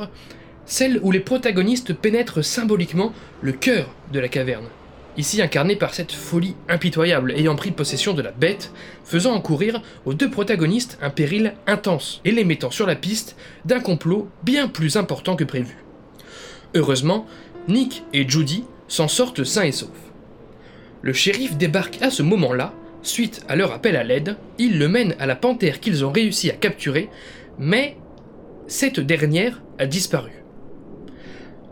[0.67, 4.69] celle où les protagonistes pénètrent symboliquement le cœur de la caverne,
[5.17, 8.73] ici incarné par cette folie impitoyable ayant pris possession de la bête,
[9.05, 13.81] faisant encourir aux deux protagonistes un péril intense et les mettant sur la piste d'un
[13.81, 15.77] complot bien plus important que prévu.
[16.75, 17.27] Heureusement,
[17.67, 19.89] Nick et Judy s'en sortent sains et saufs.
[21.03, 25.15] Le shérif débarque à ce moment-là, suite à leur appel à l'aide, il le mène
[25.19, 27.09] à la panthère qu'ils ont réussi à capturer,
[27.59, 27.97] mais
[28.67, 30.31] cette dernière a disparu.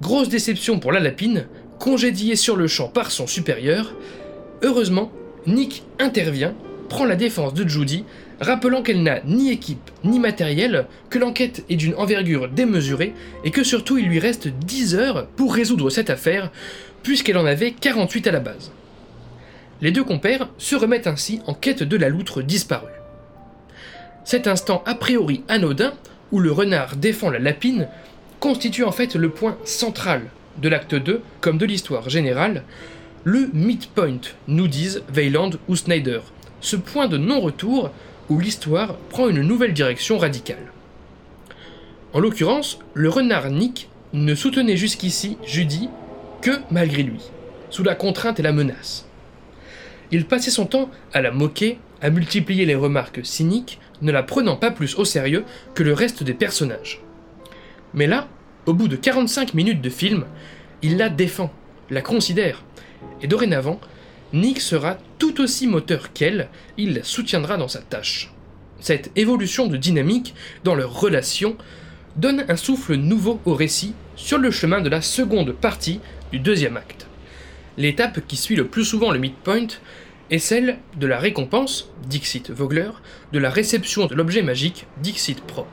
[0.01, 1.47] Grosse déception pour la lapine,
[1.79, 3.95] congédiée sur le champ par son supérieur.
[4.62, 5.12] Heureusement,
[5.47, 6.55] Nick intervient,
[6.88, 8.05] prend la défense de Judy,
[8.41, 13.14] rappelant qu'elle n'a ni équipe ni matériel, que l'enquête est d'une envergure démesurée
[13.45, 16.51] et que surtout il lui reste 10 heures pour résoudre cette affaire,
[17.03, 18.73] puisqu'elle en avait 48 à la base.
[19.81, 22.88] Les deux compères se remettent ainsi en quête de la loutre disparue.
[24.25, 25.93] Cet instant a priori anodin,
[26.33, 27.88] où le renard défend la lapine,
[28.41, 30.23] constitue en fait le point central
[30.61, 32.64] de l'acte 2 comme de l'histoire générale,
[33.25, 36.21] le midpoint, nous disent Weyland ou Snyder,
[36.61, 37.91] ce point de non-retour
[38.29, 40.73] où l'histoire prend une nouvelle direction radicale.
[42.12, 45.88] En l'occurrence, le renard Nick ne soutenait jusqu'ici Judy
[46.41, 47.21] que malgré lui,
[47.71, 49.08] sous la contrainte et la menace.
[50.11, 54.57] Il passait son temps à la moquer, à multiplier les remarques cyniques, ne la prenant
[54.57, 55.44] pas plus au sérieux
[55.75, 57.03] que le reste des personnages.
[57.94, 58.29] Mais là,
[58.66, 60.25] au bout de 45 minutes de film,
[60.83, 61.53] il la défend,
[61.90, 62.62] la considère,
[63.23, 63.81] et dorénavant,
[64.33, 68.31] Nick sera tout aussi moteur qu'elle, il la soutiendra dans sa tâche.
[68.81, 71.57] Cette évolution de dynamique dans leur relation
[72.16, 76.77] donne un souffle nouveau au récit sur le chemin de la seconde partie du deuxième
[76.77, 77.08] acte.
[77.79, 79.69] L'étape qui suit le plus souvent le midpoint
[80.31, 82.91] est celle de la récompense, Dixit Vogler,
[83.33, 85.69] de la réception de l'objet magique, Dixit Prop.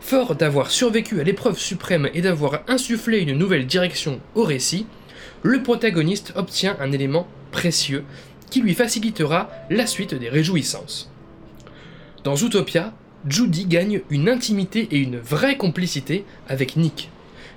[0.00, 4.86] Fort d'avoir survécu à l'épreuve suprême et d'avoir insufflé une nouvelle direction au récit,
[5.42, 8.04] le protagoniste obtient un élément précieux
[8.48, 11.10] qui lui facilitera la suite des réjouissances.
[12.24, 12.94] Dans Zootopia,
[13.28, 17.10] Judy gagne une intimité et une vraie complicité avec Nick,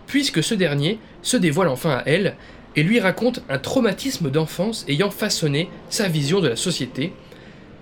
[0.06, 2.36] puisque ce dernier se dévoile enfin à elle
[2.76, 7.14] et lui raconte un traumatisme d'enfance ayant façonné sa vision de la société.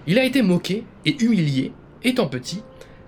[0.07, 2.61] Il a été moqué et humilié, étant petit,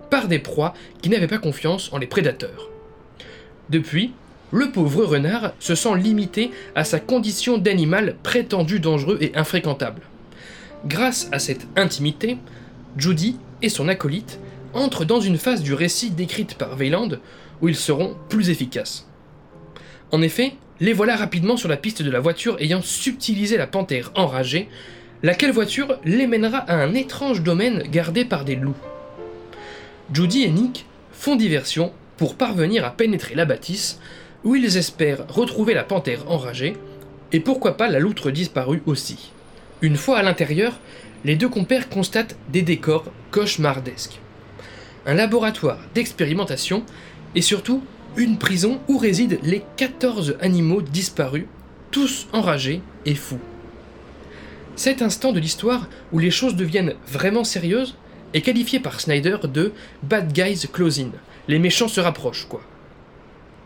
[0.10, 2.70] par des proies qui n'avaient pas confiance en les prédateurs.
[3.70, 4.14] Depuis,
[4.52, 10.02] le pauvre renard se sent limité à sa condition d'animal prétendu dangereux et infréquentable.
[10.86, 12.38] Grâce à cette intimité,
[12.96, 14.40] Judy et son acolyte
[14.74, 17.10] entrent dans une phase du récit décrite par Weyland
[17.62, 19.08] où ils seront plus efficaces.
[20.12, 24.12] En effet, les voilà rapidement sur la piste de la voiture ayant subtilisé la panthère
[24.16, 24.70] enragée,
[25.24, 28.76] laquelle voiture les mènera à un étrange domaine gardé par des loups.
[30.14, 34.00] Judy et Nick font diversion pour parvenir à pénétrer la bâtisse,
[34.44, 36.78] où ils espèrent retrouver la panthère enragée,
[37.32, 39.32] et pourquoi pas la loutre disparue aussi.
[39.82, 40.80] Une fois à l'intérieur,
[41.26, 44.20] les deux compères constatent des décors cauchemardesques.
[45.06, 46.84] Un laboratoire d'expérimentation,
[47.36, 47.84] et surtout
[48.18, 51.46] une prison où résident les 14 animaux disparus,
[51.92, 53.40] tous enragés et fous.
[54.76, 57.96] Cet instant de l'histoire où les choses deviennent vraiment sérieuses
[58.34, 59.72] est qualifié par Snyder de
[60.04, 61.12] Bad Guys Closing.
[61.48, 62.62] Les méchants se rapprochent, quoi.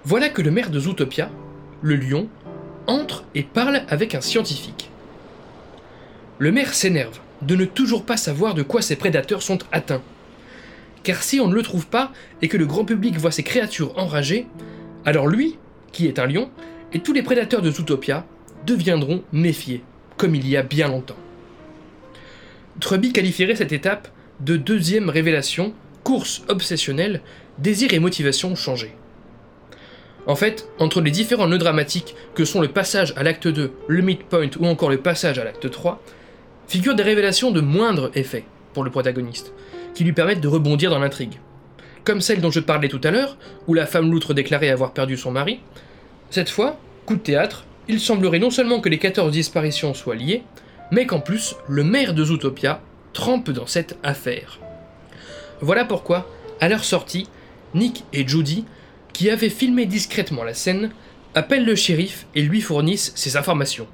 [0.03, 1.29] Voilà que le maire de Zootopia,
[1.81, 2.27] le lion,
[2.87, 4.89] entre et parle avec un scientifique.
[6.39, 10.01] Le maire s'énerve de ne toujours pas savoir de quoi ses prédateurs sont atteints.
[11.03, 12.11] Car si on ne le trouve pas
[12.41, 14.47] et que le grand public voit ces créatures enragées,
[15.05, 15.57] alors lui,
[15.91, 16.49] qui est un lion,
[16.93, 18.25] et tous les prédateurs de Zootopia
[18.65, 19.83] deviendront méfiés,
[20.17, 21.15] comme il y a bien longtemps.
[22.79, 24.09] Truby qualifierait cette étape
[24.39, 27.21] de deuxième révélation, course obsessionnelle,
[27.57, 28.93] désir et motivation changés.
[30.27, 34.01] En fait, entre les différents nœuds dramatiques que sont le passage à l'acte 2, le
[34.01, 36.01] midpoint ou encore le passage à l'acte 3,
[36.67, 39.51] figurent des révélations de moindre effet pour le protagoniste,
[39.93, 41.39] qui lui permettent de rebondir dans l'intrigue.
[42.04, 45.17] Comme celle dont je parlais tout à l'heure, où la femme loutre déclarait avoir perdu
[45.17, 45.60] son mari.
[46.30, 50.43] Cette fois, coup de théâtre, il semblerait non seulement que les 14 disparitions soient liées,
[50.91, 52.82] mais qu'en plus, le maire de Zootopia
[53.13, 54.60] trempe dans cette affaire.
[55.62, 56.27] Voilà pourquoi,
[56.60, 57.27] à leur sortie,
[57.73, 58.65] Nick et Judy,
[59.13, 60.91] qui avaient filmé discrètement la scène,
[61.36, 63.88] appellent le shérif et lui fournissent ces informations.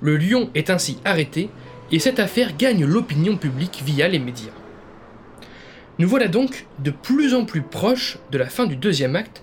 [0.00, 1.50] Le lion est ainsi arrêté
[1.90, 4.52] et cette affaire gagne l'opinion publique via les médias.
[5.98, 9.42] Nous voilà donc de plus en plus proches de la fin du deuxième acte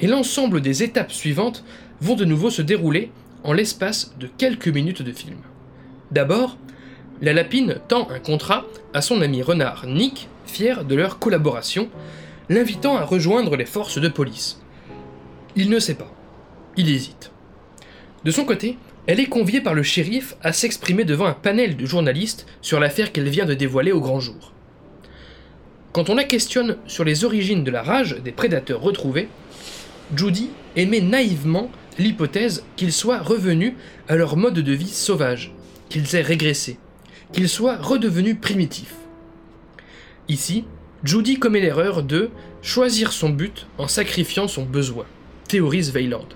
[0.00, 1.64] et l'ensemble des étapes suivantes
[2.00, 3.10] vont de nouveau se dérouler
[3.42, 5.38] en l'espace de quelques minutes de film.
[6.10, 6.58] D'abord,
[7.22, 11.88] la lapine tend un contrat à son ami renard Nick, fier de leur collaboration,
[12.50, 14.60] l'invitant à rejoindre les forces de police.
[15.56, 16.12] Il ne sait pas.
[16.76, 17.30] Il hésite.
[18.24, 21.86] De son côté, elle est conviée par le shérif à s'exprimer devant un panel de
[21.86, 24.53] journalistes sur l'affaire qu'elle vient de dévoiler au grand jour.
[25.94, 29.28] Quand on la questionne sur les origines de la rage des prédateurs retrouvés,
[30.16, 33.74] Judy émet naïvement l'hypothèse qu'ils soient revenus
[34.08, 35.52] à leur mode de vie sauvage,
[35.88, 36.78] qu'ils aient régressé,
[37.32, 38.96] qu'ils soient redevenus primitifs.
[40.26, 40.64] Ici,
[41.04, 42.30] Judy commet l'erreur de
[42.60, 45.04] choisir son but en sacrifiant son besoin,
[45.46, 46.26] théorise Veiland.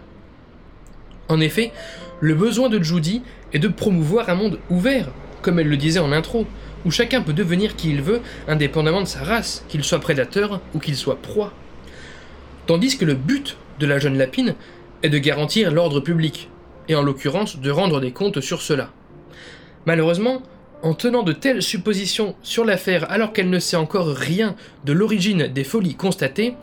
[1.27, 1.73] En effet,
[2.21, 5.11] le besoin de Judy est de promouvoir un monde ouvert,
[5.43, 6.47] comme elle le disait en intro,
[6.85, 10.79] où chacun peut devenir qui il veut, indépendamment de sa race, qu'il soit prédateur ou
[10.79, 11.53] qu'il soit proie.
[12.67, 14.55] Tandis que le but de la jeune lapine
[15.03, 16.51] est de garantir l'ordre public,
[16.89, 18.91] et en l'occurrence de rendre des comptes sur cela.
[19.87, 20.43] Malheureusement,
[20.83, 25.49] en tenant de telles suppositions sur l'affaire alors qu'elle ne sait encore rien de l'origine
[25.49, 26.55] des folies constatées,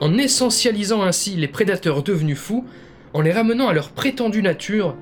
[0.00, 2.66] en essentialisant ainsi les prédateurs devenus fous,
[3.14, 4.96] en les ramenant à leur prétendue nature,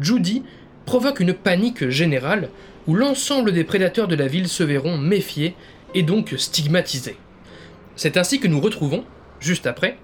[0.00, 0.42] Judy
[0.84, 2.48] provoque une panique générale
[2.86, 5.54] où l'ensemble des prédateurs de la ville se verront méfiés
[5.94, 7.16] et donc stigmatisés.
[7.96, 9.04] C'est ainsi que nous retrouvons,
[9.40, 9.98] juste après,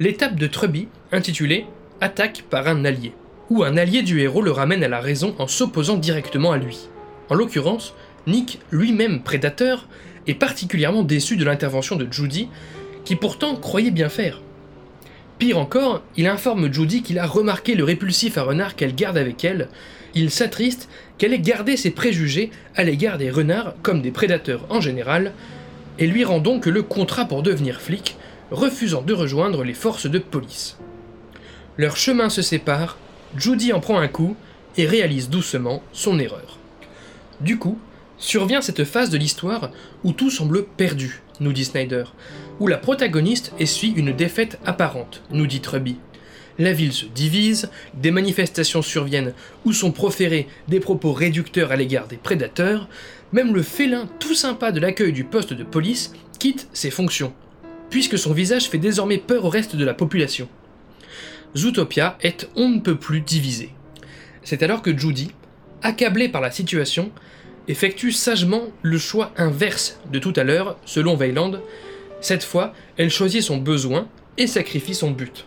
[0.00, 1.66] l'étape de Truby intitulée
[2.00, 3.12] Attaque par un allié,
[3.50, 6.88] où un allié du héros le ramène à la raison en s'opposant directement à lui.
[7.30, 7.94] En l'occurrence,
[8.26, 9.88] Nick, lui-même prédateur,
[10.26, 12.48] est particulièrement déçu de l'intervention de Judy,
[13.04, 14.40] qui pourtant croyait bien faire.
[15.38, 19.44] Pire encore, il informe Judy qu'il a remarqué le répulsif à renard qu'elle garde avec
[19.44, 19.68] elle.
[20.14, 24.80] Il s'attriste qu'elle ait gardé ses préjugés à l'égard des renards comme des prédateurs en
[24.80, 25.32] général,
[25.98, 28.16] et lui rend donc le contrat pour devenir flic,
[28.50, 30.76] refusant de rejoindre les forces de police.
[31.76, 32.98] Leurs chemins se séparent,
[33.36, 34.36] Judy en prend un coup
[34.76, 36.58] et réalise doucement son erreur.
[37.40, 37.78] Du coup,
[38.18, 39.70] survient cette phase de l'histoire
[40.04, 42.04] où tout semble perdu, nous dit Snyder,
[42.60, 45.98] où la protagoniste essuie une défaite apparente, nous dit Truby.
[46.58, 52.06] La ville se divise, des manifestations surviennent où sont proférés des propos réducteurs à l'égard
[52.06, 52.88] des prédateurs,
[53.32, 57.32] même le félin tout sympa de l'accueil du poste de police quitte ses fonctions,
[57.90, 60.48] puisque son visage fait désormais peur au reste de la population.
[61.56, 63.70] Zootopia est on ne peut plus divisé.
[64.44, 65.32] C'est alors que Judy,
[65.82, 67.10] accablée par la situation,
[67.66, 71.52] effectue sagement le choix inverse de tout à l'heure, selon Veiland.
[72.20, 75.46] Cette fois, elle choisit son besoin et sacrifie son but.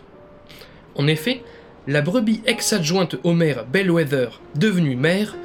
[0.98, 1.42] En effet,
[1.86, 5.36] la brebis ex-adjointe au maire Bellwether, devenue mère,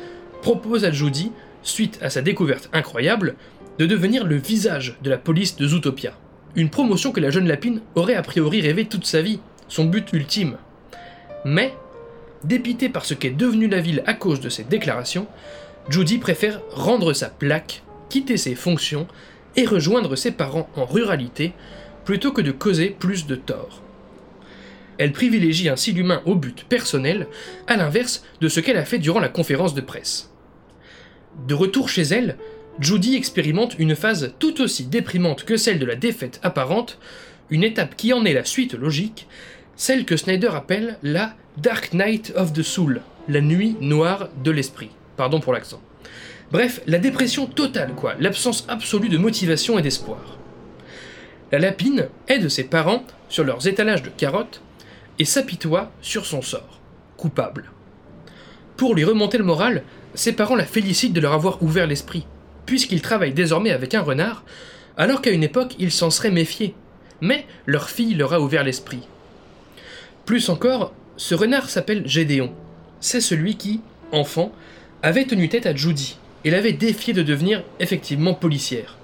[0.42, 3.36] propose à Judy, suite à sa découverte incroyable,
[3.78, 6.18] de devenir le visage de la police de Zootopia.
[6.56, 10.12] Une promotion que la jeune lapine aurait a priori rêvé toute sa vie, son but
[10.12, 10.58] ultime.
[11.46, 11.74] Mais,
[12.44, 15.28] dépitée par ce qu'est devenue la ville à cause de ses déclarations,
[15.88, 19.08] Judy préfère rendre sa plaque, quitter ses fonctions
[19.56, 21.54] et rejoindre ses parents en ruralité
[22.06, 23.82] plutôt que de causer plus de tort.
[25.04, 27.28] Elle privilégie ainsi l'humain au but personnel,
[27.68, 30.32] à l'inverse de ce qu'elle a fait durant la conférence de presse.
[31.46, 32.38] De retour chez elle,
[32.80, 37.00] Judy expérimente une phase tout aussi déprimante que celle de la défaite apparente,
[37.50, 39.28] une étape qui en est la suite logique,
[39.76, 44.92] celle que Snyder appelle la Dark Night of the Soul, la nuit noire de l'esprit.
[45.18, 45.82] Pardon pour l'accent.
[46.50, 50.38] Bref, la dépression totale, quoi, l'absence absolue de motivation et d'espoir.
[51.52, 54.63] La lapine aide ses parents sur leurs étalages de carottes
[55.20, 56.80] et s'apitoie sur son sort,
[57.18, 57.72] coupable.
[58.78, 59.84] Pour lui remonter le moral,
[60.16, 62.26] ses parents la félicitent de leur avoir ouvert l'esprit,
[62.66, 64.44] puisqu'ils travaillent désormais avec un renard,
[64.98, 66.76] alors qu'à une époque ils s'en seraient méfiés.
[67.22, 69.08] Mais leur fille leur a ouvert l'esprit.
[70.26, 72.54] Plus encore, ce renard s'appelle Gédéon.
[73.00, 73.82] C'est celui qui,
[74.12, 74.52] enfant,
[75.02, 78.98] avait tenu tête à Judy et l'avait défié de devenir effectivement policière.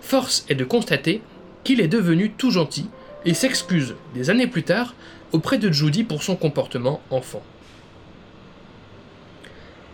[0.00, 1.22] Force est de constater
[1.64, 2.88] qu'il est devenu tout gentil
[3.28, 4.94] et s'excuse des années plus tard
[5.32, 7.42] auprès de Judy pour son comportement enfant.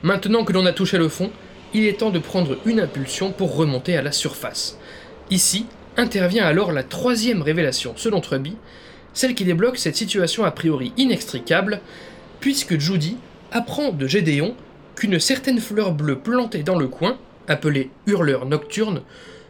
[0.05, 1.33] Maintenant que l'on a touché le fond,
[1.75, 4.79] il est temps de prendre une impulsion pour remonter à la surface.
[5.33, 5.67] Ici
[5.97, 8.57] intervient alors la troisième révélation, selon Truby,
[9.15, 11.81] celle qui débloque cette situation a priori inextricable,
[12.39, 13.17] puisque Judy
[13.51, 14.55] apprend de Gédéon
[14.95, 17.19] qu'une certaine fleur bleue plantée dans le coin,
[17.49, 19.03] appelée hurleur nocturne,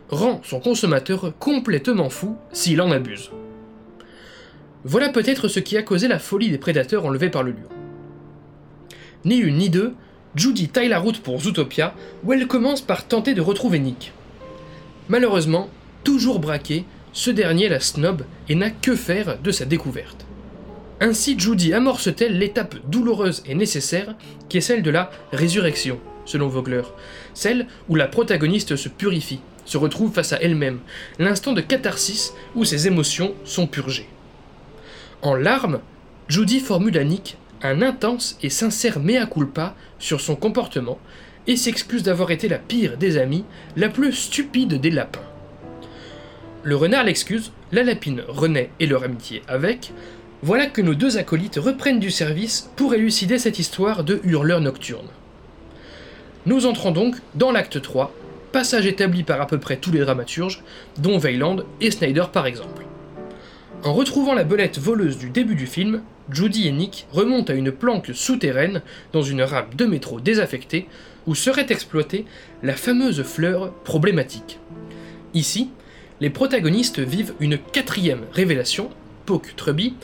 [0.08, 3.30] rend son consommateur complètement fou s'il en abuse.
[4.84, 7.68] Voilà peut-être ce qui a causé la folie des prédateurs enlevés par le lion.
[9.24, 9.94] Ni une ni deux,
[10.34, 14.12] Judy taille la route pour Zootopia, où elle commence par tenter de retrouver Nick.
[15.08, 15.70] Malheureusement,
[16.02, 20.26] toujours braqué, ce dernier la snob et n'a que faire de sa découverte.
[21.00, 24.14] Ainsi, Judy amorce-t-elle l'étape douloureuse et nécessaire
[24.48, 26.82] qui est celle de la résurrection, selon Vogler,
[27.32, 30.80] celle où la protagoniste se purifie, se retrouve face à elle-même,
[31.18, 34.08] l'instant de catharsis où ses émotions sont purgées.
[35.24, 35.80] En larmes,
[36.28, 40.98] Judy formule à Nick un intense et sincère mea culpa sur son comportement
[41.46, 45.22] et s'excuse d'avoir été la pire des amies, la plus stupide des lapins.
[46.62, 49.92] Le renard l'excuse, la lapine renaît et leur amitié avec.
[50.42, 55.08] Voilà que nos deux acolytes reprennent du service pour élucider cette histoire de hurleur nocturne.
[56.44, 58.12] Nous entrons donc dans l'acte 3,
[58.52, 60.62] passage établi par à peu près tous les dramaturges,
[60.98, 62.83] dont Weyland et Snyder par exemple.
[63.84, 67.70] En retrouvant la belette voleuse du début du film, Judy et Nick remontent à une
[67.70, 68.80] planque souterraine
[69.12, 70.88] dans une rame de métro désaffectée
[71.26, 72.24] où serait exploitée
[72.62, 74.58] la fameuse fleur problématique.
[75.34, 75.68] Ici,
[76.20, 78.88] les protagonistes vivent une quatrième révélation,
[79.26, 79.94] Poke Truby,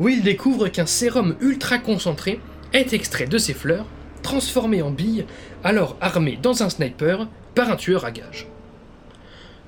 [0.00, 2.40] où ils découvrent qu'un sérum ultra concentré
[2.72, 3.86] est extrait de ces fleurs,
[4.22, 5.26] transformé en billes,
[5.62, 8.48] alors armé dans un sniper par un tueur à gages.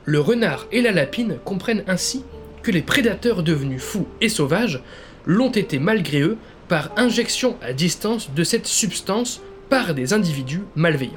[0.06, 2.24] Le renard et la lapine comprennent ainsi
[2.70, 4.80] les prédateurs devenus fous et sauvages
[5.26, 6.36] l'ont été malgré eux
[6.68, 11.12] par injection à distance de cette substance par des individus malveillants.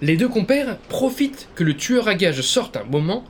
[0.00, 3.24] Les deux compères profitent que le tueur à gages sorte un moment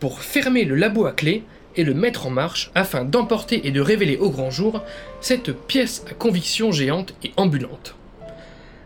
[0.00, 1.44] pour fermer le labo à clé
[1.76, 4.82] et le mettre en marche afin d'emporter et de révéler au grand jour
[5.20, 7.94] cette pièce à conviction géante et ambulante.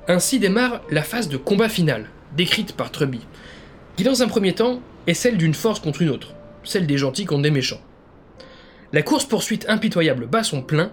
[0.09, 3.20] Ainsi démarre la phase de combat final, décrite par Truby,
[3.97, 6.34] qui dans un premier temps est celle d'une force contre une autre,
[6.64, 7.80] celle des gentils contre des méchants.
[8.92, 10.92] La course-poursuite impitoyable bat son plein,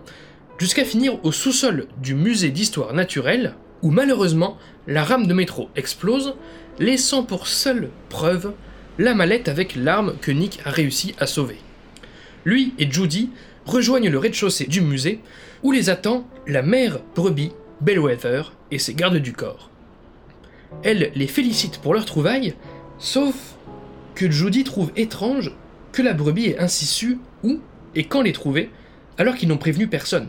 [0.58, 4.58] jusqu'à finir au sous-sol du musée d'histoire naturelle, où malheureusement
[4.88, 6.36] la rame de métro explose,
[6.80, 8.54] laissant pour seule preuve
[8.98, 11.58] la mallette avec l'arme que Nick a réussi à sauver.
[12.46, 13.30] Lui et Judy
[13.66, 15.20] rejoignent le rez-de-chaussée du musée,
[15.64, 17.52] où les attend la mère brebis,
[17.82, 19.70] Bellwether, et ses gardes du corps.
[20.84, 22.56] Elle les félicite pour leur trouvaille,
[22.98, 23.36] sauf
[24.20, 25.54] que Judy trouve étrange
[25.94, 27.62] que la brebis ait ainsi su où
[27.96, 28.70] et quand les trouver,
[29.18, 30.28] alors qu'ils n'ont prévenu personne.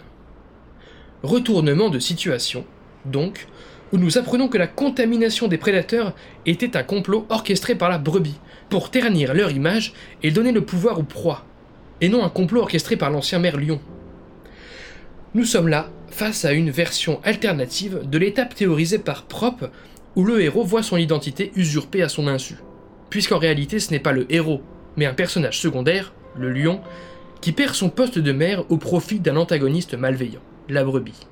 [1.24, 2.64] Retournement de situation,
[3.04, 3.48] donc,
[3.92, 6.14] où nous apprenons que la contamination des prédateurs
[6.46, 8.38] était un complot orchestré par la brebis,
[8.68, 11.44] pour ternir leur image et donner le pouvoir aux proies,
[12.00, 13.80] et non un complot orchestré par l'ancien maire Lion.
[15.34, 19.68] Nous sommes là face à une version alternative de l'étape théorisée par Prop,
[20.14, 22.54] où le héros voit son identité usurpée à son insu,
[23.10, 24.62] puisqu'en réalité ce n'est pas le héros,
[24.96, 26.80] mais un personnage secondaire, le lion,
[27.40, 31.26] qui perd son poste de maire au profit d'un antagoniste malveillant, la brebis.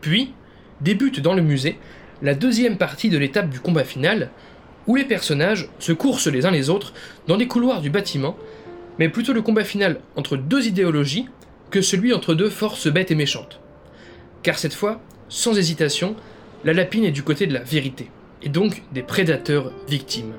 [0.00, 0.32] Puis,
[0.80, 1.78] débute dans le musée
[2.22, 4.30] la deuxième partie de l'étape du combat final,
[4.86, 6.92] où les personnages se coursent les uns les autres
[7.26, 8.36] dans des couloirs du bâtiment,
[8.98, 11.26] mais plutôt le combat final entre deux idéologies
[11.70, 13.60] que celui entre deux forces bêtes et méchantes.
[14.42, 16.16] Car cette fois, sans hésitation,
[16.64, 18.10] la lapine est du côté de la vérité,
[18.42, 20.34] et donc des prédateurs victimes.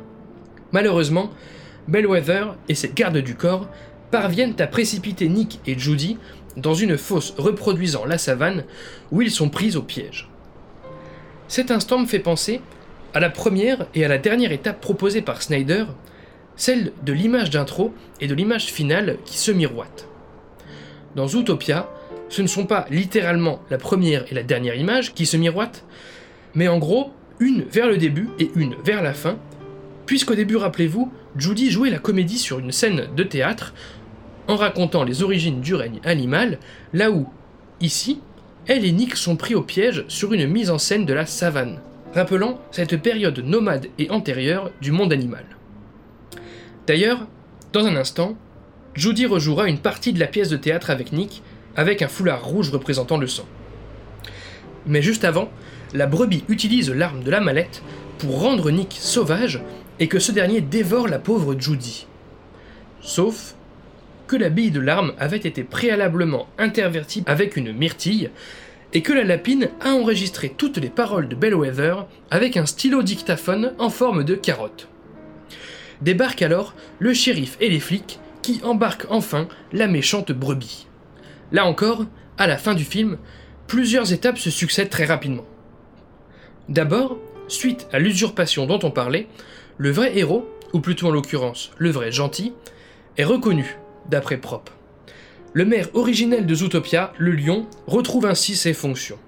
[0.75, 1.31] Malheureusement,
[1.87, 3.69] Bellwether et ses gardes du corps
[4.11, 6.17] parviennent à précipiter Nick et Judy
[6.57, 8.65] dans une fosse reproduisant la savane
[9.09, 10.27] où ils sont pris au piège.
[11.47, 12.59] Cet instant me fait penser
[13.13, 15.85] à la première et à la dernière étape proposée par Snyder,
[16.57, 20.09] celle de l'image d'intro et de l'image finale qui se miroitent.
[21.15, 21.89] Dans Zootopia,
[22.27, 25.85] ce ne sont pas littéralement la première et la dernière image qui se miroitent,
[26.53, 29.37] mais en gros, une vers le début et une vers la fin,
[30.05, 33.73] puisqu'au début, rappelez-vous, Judy jouait la comédie sur une scène de théâtre
[34.47, 36.59] en racontant les origines du règne animal,
[36.93, 37.27] là où,
[37.81, 38.19] ici,
[38.67, 41.79] elle et Nick sont pris au piège sur une mise en scène de la savane,
[42.13, 45.45] rappelant cette période nomade et antérieure du monde animal.
[46.87, 47.27] D'ailleurs,
[47.73, 48.37] dans un instant,
[48.93, 51.43] Judy rejouera une partie de la pièce de théâtre avec Nick,
[51.75, 53.45] avec un foulard rouge représentant le sang.
[54.87, 55.49] Mais juste avant,
[55.93, 57.81] la brebis utilise l'arme de la mallette
[58.19, 59.61] pour rendre Nick sauvage
[59.99, 62.07] et que ce dernier dévore la pauvre Judy.
[63.01, 63.55] Sauf
[64.27, 68.31] que la bille de l'arme avait été préalablement intervertie avec une myrtille,
[68.93, 71.95] et que la lapine a enregistré toutes les paroles de Bellwether
[72.31, 74.87] avec un stylo dictaphone en forme de carotte.
[76.01, 80.87] Débarquent alors le shérif et les flics qui embarquent enfin la méchante brebis.
[81.51, 82.05] Là encore,
[82.37, 83.17] à la fin du film,
[83.67, 85.45] plusieurs étapes se succèdent très rapidement.
[86.69, 87.17] D'abord,
[87.47, 89.27] suite à l'usurpation dont on parlait,
[89.77, 92.53] le vrai héros, ou plutôt en l'occurrence le vrai gentil,
[93.17, 93.77] est reconnu,
[94.09, 94.69] d'après Prop.
[95.53, 99.19] Le maire originel de Zootopia, le lion, retrouve ainsi ses fonctions.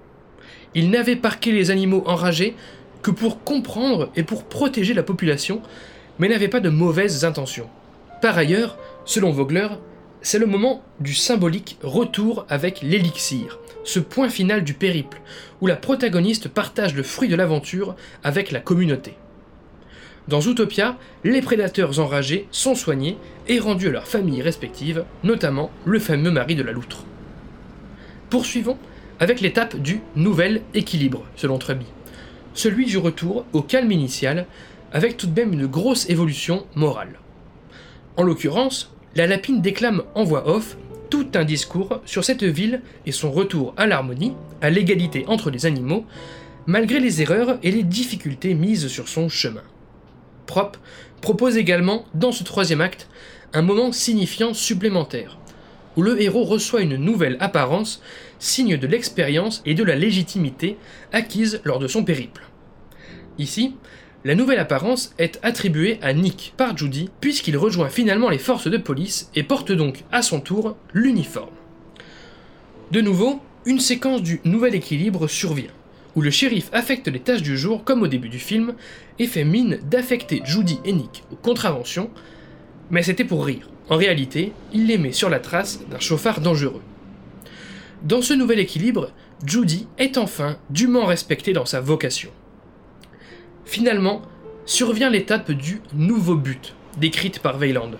[0.74, 2.54] Il n'avait parqué les animaux enragés
[3.02, 5.62] que pour comprendre et pour protéger la population,
[6.18, 7.70] mais n'avait pas de mauvaises intentions.
[8.20, 9.68] Par ailleurs, selon Vogler,
[10.20, 15.20] c'est le moment du symbolique retour avec l'élixir, ce point final du périple,
[15.60, 17.94] où la protagoniste partage le fruit de l'aventure
[18.24, 19.14] avec la communauté.
[20.28, 23.16] Dans Zootopia, les prédateurs enragés sont soignés
[23.46, 27.04] et rendus à leurs familles respectives, notamment le fameux mari de la loutre.
[28.28, 28.76] Poursuivons
[29.20, 31.86] avec l'étape du nouvel équilibre, selon Truby.
[32.52, 34.44] Celui du retour au calme initial,
[34.92, 37.18] avec tout de même une grosse évolution morale.
[38.18, 40.76] En l'occurrence, la lapine déclame en voix off
[41.08, 45.64] tout un discours sur cette ville et son retour à l'harmonie, à l'égalité entre les
[45.64, 46.04] animaux,
[46.66, 49.62] malgré les erreurs et les difficultés mises sur son chemin.
[50.48, 50.76] Prop
[51.20, 53.06] propose également, dans ce troisième acte,
[53.52, 55.38] un moment signifiant supplémentaire,
[55.96, 58.02] où le héros reçoit une nouvelle apparence,
[58.40, 60.76] signe de l'expérience et de la légitimité
[61.12, 62.42] acquise lors de son périple.
[63.38, 63.74] Ici,
[64.24, 68.78] la nouvelle apparence est attribuée à Nick par Judy, puisqu'il rejoint finalement les forces de
[68.78, 71.54] police et porte donc à son tour l'uniforme.
[72.90, 75.70] De nouveau, une séquence du nouvel équilibre survient,
[76.18, 78.74] où le shérif affecte les tâches du jour comme au début du film,
[79.20, 82.10] et fait mine d'affecter Judy et Nick aux contraventions,
[82.90, 83.70] mais c'était pour rire.
[83.88, 86.82] En réalité, il les met sur la trace d'un chauffard dangereux.
[88.02, 89.12] Dans ce nouvel équilibre,
[89.46, 92.30] Judy est enfin dûment respectée dans sa vocation.
[93.64, 94.22] Finalement,
[94.66, 97.92] survient l'étape du nouveau but, décrite par Weyland.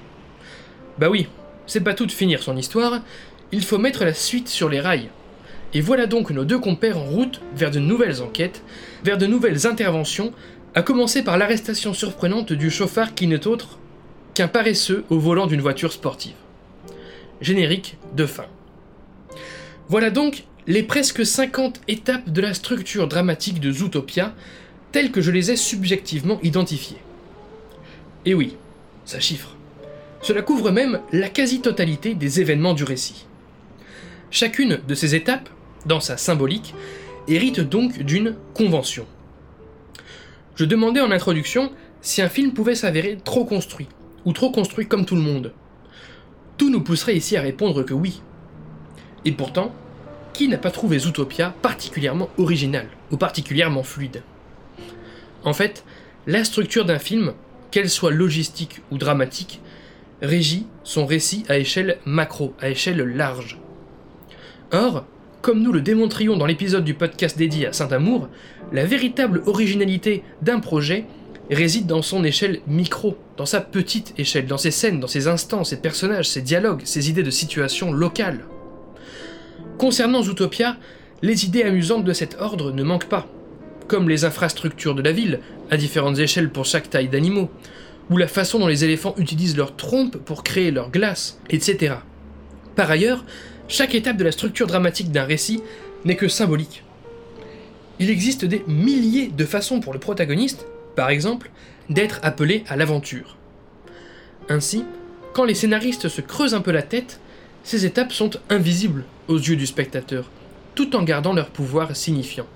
[0.99, 1.29] Bah oui,
[1.69, 3.01] c'est pas tout de finir son histoire,
[3.53, 5.09] il faut mettre la suite sur les rails.
[5.75, 8.62] Et voilà donc nos deux compères en route vers de nouvelles enquêtes,
[9.05, 10.33] vers de nouvelles interventions,
[10.75, 13.79] à commencer par l'arrestation surprenante du chauffard qui n'est autre
[14.35, 16.37] qu'un paresseux au volant d'une voiture sportive.
[17.41, 18.47] Générique de fin.
[19.89, 24.35] Voilà donc les presque 50 étapes de la structure dramatique de Zootopia,
[24.93, 26.99] tels que je les ai subjectivement identifiés.
[28.27, 28.57] Et oui,
[29.05, 29.57] ça chiffre.
[30.21, 33.27] Cela couvre même la quasi-totalité des événements du récit.
[34.31, 35.49] Chacune de ces étapes,
[35.87, 36.74] dans sa symbolique,
[37.29, 39.07] hérite donc d'une convention.
[40.55, 41.70] Je demandais en introduction
[42.01, 43.89] si un film pouvait s'avérer trop construit,
[44.24, 45.53] ou trop construit comme tout le monde.
[46.57, 48.22] Tout nous pousserait ici à répondre que oui.
[49.24, 49.72] Et pourtant,
[50.33, 54.22] qui n'a pas trouvé Zootopia particulièrement original, ou particulièrement fluide?
[55.45, 55.85] En fait,
[56.26, 57.33] la structure d'un film,
[57.70, 59.61] qu'elle soit logistique ou dramatique,
[60.22, 63.59] régit son récit à échelle macro, à échelle large.
[64.72, 65.05] Or,
[65.43, 68.28] comme nous le démontrions dans l'épisode du podcast dédié à Saint-Amour,
[68.72, 71.05] la véritable originalité d'un projet
[71.51, 75.64] réside dans son échelle micro, dans sa petite échelle, dans ses scènes, dans ses instants,
[75.64, 78.45] ses personnages, ses dialogues, ses idées de situation locale.
[79.78, 80.76] Concernant Zootopia,
[81.22, 83.26] les idées amusantes de cet ordre ne manquent pas
[83.89, 87.51] comme les infrastructures de la ville, à différentes échelles pour chaque taille d'animaux,
[88.11, 91.97] ou la façon dont les éléphants utilisent leurs trompes pour créer leur glace, etc.
[92.76, 93.24] Par ailleurs,
[93.69, 95.62] chaque étape de la structure dramatique d'un récit
[96.05, 96.83] n'est que symbolique.
[98.01, 100.66] Il existe des milliers de façons pour le protagoniste,
[100.97, 101.51] par exemple,
[101.91, 103.37] d'être appelé à l'aventure.
[104.49, 104.85] Ainsi,
[105.35, 107.21] quand les scénaristes se creusent un peu la tête,
[107.62, 110.31] ces étapes sont invisibles aux yeux du spectateur,
[110.75, 112.47] tout en gardant leur pouvoir signifiant.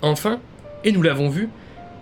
[0.00, 0.40] Enfin,
[0.84, 1.48] et nous l'avons vu,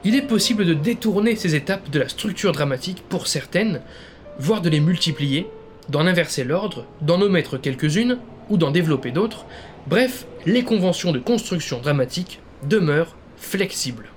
[0.04, 3.82] il est possible de détourner ces étapes de la structure dramatique pour certaines,
[4.38, 5.46] voire de les multiplier,
[5.88, 8.18] d'en inverser l'ordre, d'en omettre quelques-unes,
[8.48, 9.46] ou d'en développer d'autres,
[9.86, 14.08] bref, les conventions de construction dramatique demeurent flexibles.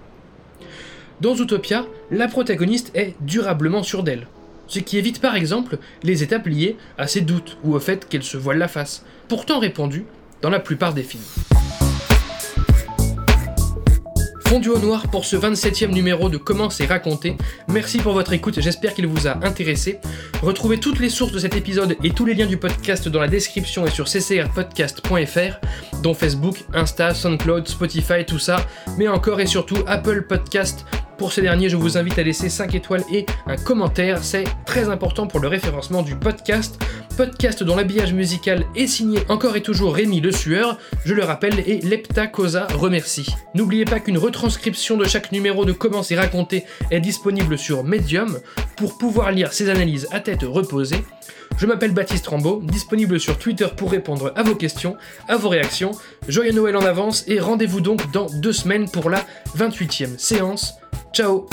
[1.21, 4.27] Dans Utopia, la protagoniste est durablement sûre d'elle,
[4.67, 8.23] ce qui évite par exemple les étapes liées à ses doutes ou au fait qu'elle
[8.23, 10.05] se voile la face, pourtant répandues
[10.41, 11.62] dans la plupart des films
[14.53, 17.37] fondu au noir pour ce 27e numéro de Comment c'est raconté.
[17.67, 19.99] Merci pour votre écoute, j'espère qu'il vous a intéressé.
[20.43, 23.27] Retrouvez toutes les sources de cet épisode et tous les liens du podcast dans la
[23.27, 28.57] description et sur ccrpodcast.fr, dont Facebook, Insta, SoundCloud, Spotify, tout ça,
[28.99, 30.85] mais encore et surtout Apple Podcast
[31.17, 34.89] pour ce dernier, je vous invite à laisser 5 étoiles et un commentaire, c'est très
[34.89, 36.81] important pour le référencement du podcast.
[37.15, 41.59] Podcast dont l'habillage musical est signé encore et toujours Rémi Le Sueur, je le rappelle,
[41.67, 43.35] et Lepta Cosa remercie.
[43.53, 48.39] N'oubliez pas qu'une retranscription de chaque numéro de Comment c'est raconté est disponible sur Medium
[48.75, 51.03] pour pouvoir lire ces analyses à tête reposée.
[51.57, 54.97] Je m'appelle Baptiste Rambaud, disponible sur Twitter pour répondre à vos questions,
[55.27, 55.91] à vos réactions.
[56.27, 59.23] Joyeux Noël en avance et rendez-vous donc dans deux semaines pour la
[59.55, 60.73] 28e séance.
[61.13, 61.45] Ciao